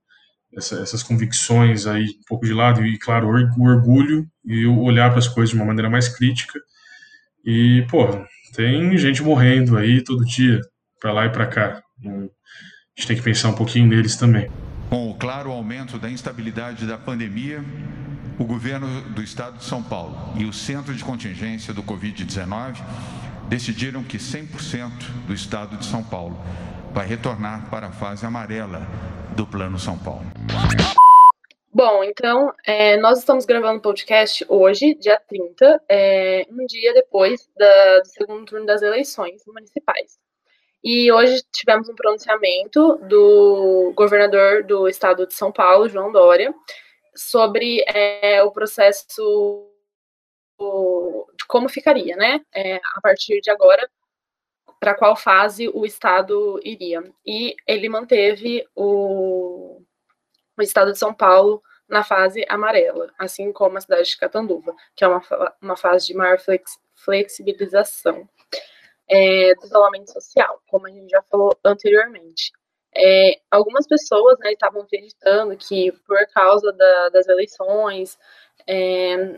essa, 0.56 0.80
essas 0.82 1.04
convicções 1.04 1.86
aí 1.86 2.06
um 2.06 2.24
pouco 2.28 2.46
de 2.46 2.54
lado 2.54 2.84
e, 2.84 2.98
claro, 2.98 3.28
o 3.28 3.64
orgulho 3.64 4.26
e 4.44 4.66
olhar 4.66 5.10
para 5.10 5.20
as 5.20 5.28
coisas 5.28 5.52
de 5.52 5.56
uma 5.56 5.66
maneira 5.66 5.90
mais 5.90 6.08
crítica. 6.08 6.60
E, 7.44 7.86
pô, 7.90 8.08
tem 8.56 8.98
gente 8.98 9.22
morrendo 9.22 9.78
aí 9.78 10.02
todo 10.02 10.26
dia, 10.26 10.60
para 11.00 11.12
lá 11.12 11.26
e 11.26 11.30
para 11.30 11.48
cá. 11.48 11.82
A 12.06 12.10
gente 12.96 13.08
tem 13.08 13.18
que 13.18 13.24
pensar 13.24 13.50
um 13.50 13.56
pouquinho 13.56 13.88
neles 13.88 14.16
também. 14.16 14.50
Com 14.90 15.10
o 15.10 15.16
claro 15.16 15.52
aumento 15.52 15.98
da 15.98 16.10
instabilidade 16.10 16.86
da 16.86 16.98
pandemia, 16.98 17.64
o 18.38 18.46
governo 18.46 19.02
do 19.10 19.22
estado 19.22 19.58
de 19.58 19.64
São 19.64 19.82
Paulo 19.82 20.34
e 20.38 20.46
o 20.46 20.54
centro 20.54 20.94
de 20.94 21.04
contingência 21.04 21.74
do 21.74 21.84
Covid-19 21.84 22.78
decidiram 23.50 24.04
que 24.04 24.18
100% 24.18 24.92
do 25.28 25.34
estado 25.34 25.78
de 25.78 25.86
São 25.86 26.04
Paulo 26.04 26.40
vai 26.94 27.08
retornar 27.08 27.70
para 27.70 27.88
a 27.88 27.92
fase 27.92 28.26
amarela 28.26 28.88
do 29.36 29.46
Plano 29.46 29.80
São 29.80 29.98
Paulo. 29.98 30.26
Bom, 31.76 32.04
então, 32.04 32.54
é, 32.64 32.98
nós 32.98 33.18
estamos 33.18 33.46
gravando 33.48 33.80
o 33.80 33.82
podcast 33.82 34.46
hoje, 34.48 34.94
dia 34.94 35.20
30, 35.28 35.84
é, 35.90 36.46
um 36.48 36.64
dia 36.68 36.94
depois 36.94 37.50
da, 37.58 38.00
do 38.00 38.08
segundo 38.10 38.46
turno 38.46 38.64
das 38.64 38.84
eleições 38.84 39.42
municipais. 39.48 40.20
E 40.84 41.12
hoje 41.12 41.42
tivemos 41.52 41.90
um 41.90 41.96
pronunciamento 41.96 42.98
do 43.08 43.92
governador 43.96 44.64
do 44.64 44.88
estado 44.88 45.26
de 45.26 45.34
São 45.34 45.52
Paulo, 45.52 45.90
João 45.90 46.12
Dória, 46.12 46.54
sobre 47.16 47.84
é, 47.88 48.44
o 48.44 48.52
processo 48.52 49.68
de 50.60 51.46
como 51.48 51.68
ficaria, 51.68 52.16
né? 52.16 52.40
É, 52.54 52.76
a 52.76 53.02
partir 53.02 53.42
de 53.42 53.50
agora, 53.50 53.90
para 54.80 54.94
qual 54.94 55.16
fase 55.16 55.68
o 55.70 55.86
Estado 55.86 56.60
iria. 56.64 57.04
E 57.26 57.56
ele 57.68 57.90
manteve 57.90 58.64
o, 58.76 59.83
o 60.58 60.62
Estado 60.62 60.92
de 60.92 60.98
São 60.98 61.14
Paulo 61.14 61.62
na 61.88 62.04
fase 62.04 62.46
amarela, 62.50 63.12
assim 63.18 63.52
como 63.52 63.78
a 63.78 63.82
cidade 63.82 64.10
de 64.10 64.18
Catanduva, 64.18 64.74
que 64.96 65.04
é 65.04 65.08
uma, 65.08 65.22
uma 65.62 65.78
fase 65.78 66.08
de 66.08 66.14
maior 66.14 66.40
flex, 66.40 66.80
flexibilização 66.96 68.28
é, 69.08 69.54
do 69.56 69.66
isolamento 69.66 70.12
social, 70.12 70.62
como 70.68 70.88
a 70.88 70.90
gente 70.90 71.10
já 71.10 71.22
falou 71.24 71.58
anteriormente. 71.64 72.52
É, 72.96 73.40
algumas 73.50 73.88
pessoas 73.88 74.38
né, 74.40 74.54
estavam 74.54 74.82
acreditando 74.84 75.58
que 75.58 75.92
por 76.06 76.26
causa 76.28 76.72
da, 76.72 77.10
das 77.10 77.28
eleições 77.28 78.20
é, 78.68 79.36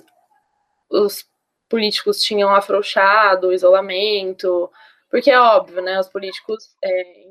os 0.89 1.25
políticos 1.69 2.21
tinham 2.21 2.53
afrouxado 2.53 3.47
o 3.47 3.53
isolamento, 3.53 4.69
porque 5.09 5.31
é 5.31 5.39
óbvio, 5.39 5.81
né? 5.81 5.99
Os 5.99 6.09
políticos 6.09 6.75
é, 6.83 7.25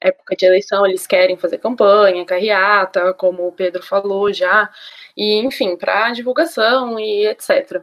época 0.00 0.36
de 0.36 0.46
eleição 0.46 0.86
eles 0.86 1.06
querem 1.06 1.36
fazer 1.36 1.58
campanha, 1.58 2.24
carreata, 2.24 3.12
como 3.14 3.46
o 3.48 3.52
Pedro 3.52 3.82
falou 3.82 4.32
já, 4.32 4.70
e 5.16 5.38
enfim, 5.40 5.76
para 5.76 6.12
divulgação 6.12 6.98
e 6.98 7.26
etc. 7.26 7.82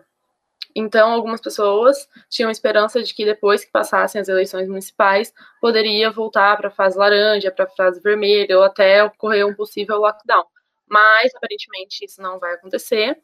Então, 0.76 1.12
algumas 1.14 1.40
pessoas 1.40 2.08
tinham 2.30 2.52
esperança 2.52 3.02
de 3.02 3.14
que 3.14 3.24
depois 3.24 3.64
que 3.64 3.72
passassem 3.72 4.20
as 4.20 4.28
eleições 4.28 4.68
municipais, 4.68 5.34
poderia 5.62 6.12
voltar 6.12 6.58
para 6.58 6.68
a 6.68 6.72
fase 6.72 6.98
laranja, 6.98 7.50
para 7.50 7.64
a 7.66 7.70
fase 7.70 8.02
vermelha, 8.02 8.58
ou 8.58 8.64
até 8.64 9.02
ocorrer 9.04 9.48
um 9.48 9.54
possível 9.56 9.98
lockdown. 10.00 10.44
Mas, 10.88 11.34
aparentemente, 11.36 12.04
isso 12.06 12.22
não 12.22 12.40
vai 12.40 12.54
acontecer. 12.56 13.18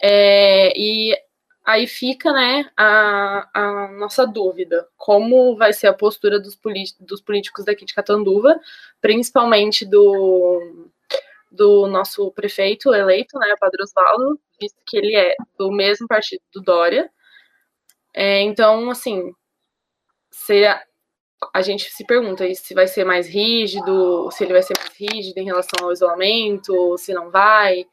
É, 0.00 0.72
e 0.78 1.16
aí 1.64 1.86
fica 1.86 2.32
né, 2.32 2.70
a, 2.76 3.48
a, 3.54 3.88
nossa 3.92 4.26
dúvida: 4.26 4.86
como 4.96 5.56
vai 5.56 5.72
ser 5.72 5.88
a 5.88 5.94
postura 5.94 6.40
dos, 6.40 6.58
dos 7.00 7.20
políticos 7.20 7.64
daqui 7.64 7.84
de 7.84 7.94
Catanduva, 7.94 8.58
principalmente 9.00 9.84
do, 9.84 10.90
do 11.50 11.86
nosso 11.86 12.30
prefeito 12.32 12.94
eleito, 12.94 13.38
né, 13.38 13.54
Padre 13.60 13.82
Osvaldo, 13.82 14.40
visto 14.60 14.78
que 14.86 14.96
ele 14.96 15.16
é 15.16 15.34
do 15.58 15.70
mesmo 15.70 16.06
partido 16.06 16.42
do 16.52 16.60
Dória. 16.62 17.10
É, 18.14 18.40
então, 18.42 18.90
assim, 18.90 19.32
se 20.30 20.64
a, 21.54 21.62
gente 21.62 21.90
se 21.90 22.04
pergunta 22.06 22.52
se 22.54 22.74
vai 22.74 22.86
ser 22.86 23.04
mais 23.04 23.28
rígido, 23.28 24.30
se 24.30 24.44
ele 24.44 24.52
vai 24.52 24.62
ser 24.62 24.74
mais 24.78 24.94
rígido 24.98 25.38
em 25.38 25.44
relação 25.44 25.86
ao 25.86 25.92
isolamento, 25.92 26.96
se 26.98 27.12
não 27.14 27.30
vai, 27.30 27.86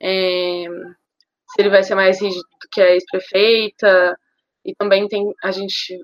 é, 0.00 0.66
se 1.48 1.60
ele 1.60 1.70
vai 1.70 1.82
ser 1.82 1.94
mais 1.94 2.20
rígido 2.20 2.44
que 2.72 2.80
a 2.80 2.90
ex-prefeita. 2.92 4.18
E 4.64 4.74
também 4.74 5.08
tem 5.08 5.32
a 5.42 5.50
gente. 5.50 5.98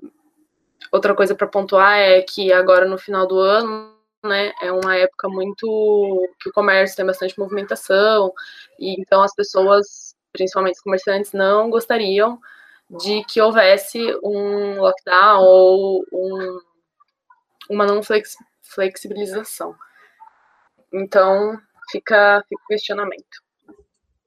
Outra 0.93 1.15
coisa 1.15 1.35
para 1.35 1.47
pontuar 1.47 1.99
é 1.99 2.23
que 2.23 2.53
agora 2.53 2.87
no 2.87 2.99
final 2.99 3.27
do 3.27 3.39
ano 3.39 3.93
né? 4.25 4.53
É 4.61 4.71
uma 4.71 4.97
época 4.97 5.29
muito 5.29 6.29
que 6.41 6.49
o 6.49 6.53
comércio 6.53 6.97
tem 6.97 7.05
bastante 7.07 7.39
movimentação, 7.39 8.33
e 8.79 9.01
então 9.01 9.23
as 9.23 9.35
pessoas, 9.35 10.15
principalmente 10.33 10.77
os 10.77 10.83
comerciantes, 10.83 11.33
não 11.33 11.71
gostariam 11.71 12.39
de 12.91 13.25
que 13.25 13.41
houvesse 13.41 13.99
um 14.23 14.81
lockdown 14.81 15.43
ou 15.43 16.05
um, 16.13 16.61
uma 17.71 17.87
não 17.87 18.03
flex, 18.03 18.37
flexibilização. 18.63 19.75
Então, 20.93 21.59
fica, 21.91 22.45
fica 22.49 22.63
o 22.63 22.67
questionamento. 22.67 23.43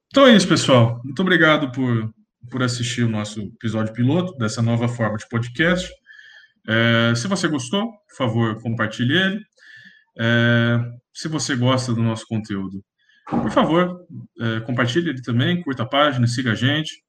Então 0.08 0.26
é 0.26 0.34
isso, 0.34 0.48
pessoal. 0.48 1.00
Muito 1.04 1.20
obrigado 1.20 1.70
por, 1.72 2.10
por 2.50 2.62
assistir 2.62 3.02
o 3.02 3.08
nosso 3.08 3.40
episódio 3.40 3.92
piloto 3.92 4.36
dessa 4.38 4.62
nova 4.62 4.88
forma 4.88 5.16
de 5.16 5.28
podcast. 5.28 5.90
É, 6.68 7.14
se 7.14 7.28
você 7.28 7.48
gostou, 7.48 7.86
por 8.08 8.16
favor, 8.16 8.62
compartilhe 8.62 9.16
ele. 9.16 9.40
É, 10.18 10.78
se 11.12 11.28
você 11.28 11.54
gosta 11.54 11.92
do 11.92 12.02
nosso 12.02 12.26
conteúdo, 12.26 12.82
por 13.28 13.50
favor, 13.50 14.00
é, 14.40 14.60
compartilhe 14.60 15.10
ele 15.10 15.22
também, 15.22 15.60
curta 15.62 15.82
a 15.82 15.88
página, 15.88 16.26
siga 16.26 16.52
a 16.52 16.54
gente. 16.54 17.02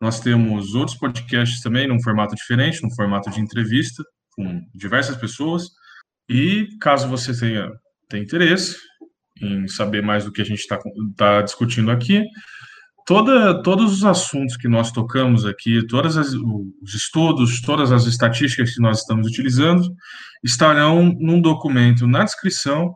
Nós 0.00 0.20
temos 0.20 0.74
outros 0.74 0.96
podcasts 0.96 1.60
também, 1.60 1.88
num 1.88 2.02
formato 2.02 2.34
diferente, 2.34 2.82
num 2.82 2.94
formato 2.94 3.30
de 3.30 3.40
entrevista, 3.40 4.02
com 4.32 4.60
diversas 4.74 5.16
pessoas. 5.16 5.68
E 6.28 6.68
caso 6.80 7.08
você 7.08 7.38
tenha, 7.38 7.70
tenha 8.08 8.22
interesse 8.22 8.76
em 9.40 9.68
saber 9.68 10.02
mais 10.02 10.24
do 10.24 10.32
que 10.32 10.40
a 10.40 10.44
gente 10.44 10.60
está 10.60 10.78
tá 11.16 11.42
discutindo 11.42 11.90
aqui, 11.90 12.24
toda, 13.06 13.62
todos 13.62 13.92
os 13.92 14.04
assuntos 14.04 14.56
que 14.56 14.68
nós 14.68 14.90
tocamos 14.90 15.46
aqui, 15.46 15.86
todos 15.86 16.16
os 16.16 16.94
estudos, 16.94 17.60
todas 17.62 17.92
as 17.92 18.04
estatísticas 18.04 18.74
que 18.74 18.80
nós 18.80 19.00
estamos 19.00 19.26
utilizando, 19.26 19.94
estarão 20.42 21.04
num 21.18 21.40
documento 21.40 22.06
na 22.06 22.24
descrição 22.24 22.94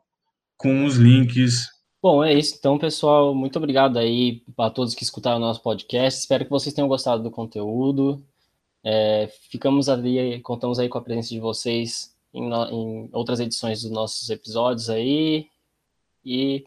com 0.57 0.85
os 0.85 0.97
links. 0.97 1.69
Bom, 2.03 2.25
é 2.25 2.35
isso. 2.35 2.57
Então, 2.59 2.79
pessoal, 2.79 3.35
muito 3.35 3.57
obrigado 3.57 3.99
aí 3.99 4.43
a 4.59 4.71
todos 4.71 4.95
que 4.95 5.05
escutaram 5.05 5.37
o 5.37 5.41
nosso 5.41 5.63
podcast. 5.63 6.21
Espero 6.21 6.45
que 6.45 6.51
vocês 6.51 6.75
tenham 6.75 6.89
gostado 6.89 7.23
do 7.23 7.31
conteúdo. 7.31 8.23
É, 8.83 9.31
ficamos 9.51 9.89
ali, 9.89 10.41
contamos 10.41 10.79
aí 10.79 10.89
com 10.89 10.97
a 10.97 11.03
presença 11.03 11.29
de 11.29 11.39
vocês 11.39 12.15
em, 12.33 12.49
em 12.49 13.09
outras 13.13 13.39
edições 13.39 13.83
dos 13.83 13.91
nossos 13.91 14.31
episódios 14.31 14.89
aí. 14.89 15.47
E 16.31 16.65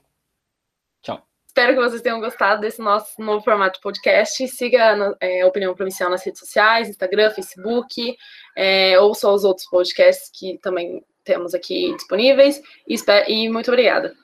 Espero 1.54 1.76
que 1.76 1.88
vocês 1.88 2.02
tenham 2.02 2.20
gostado 2.20 2.62
desse 2.62 2.82
nosso 2.82 3.22
novo 3.22 3.44
formato 3.44 3.78
de 3.78 3.84
podcast. 3.84 4.48
Siga 4.48 5.16
é, 5.22 5.42
a 5.42 5.48
Opinião 5.48 5.76
Provincial 5.76 6.10
nas 6.10 6.26
redes 6.26 6.40
sociais, 6.40 6.90
Instagram, 6.90 7.30
Facebook, 7.30 8.18
é, 8.56 9.00
ouça 9.00 9.30
os 9.30 9.44
outros 9.44 9.68
podcasts 9.70 10.32
que 10.34 10.58
também 10.64 11.06
temos 11.24 11.54
aqui 11.54 11.96
disponíveis. 11.96 12.60
E, 12.88 12.96
e 13.28 13.50
muito 13.50 13.70
obrigada. 13.70 14.16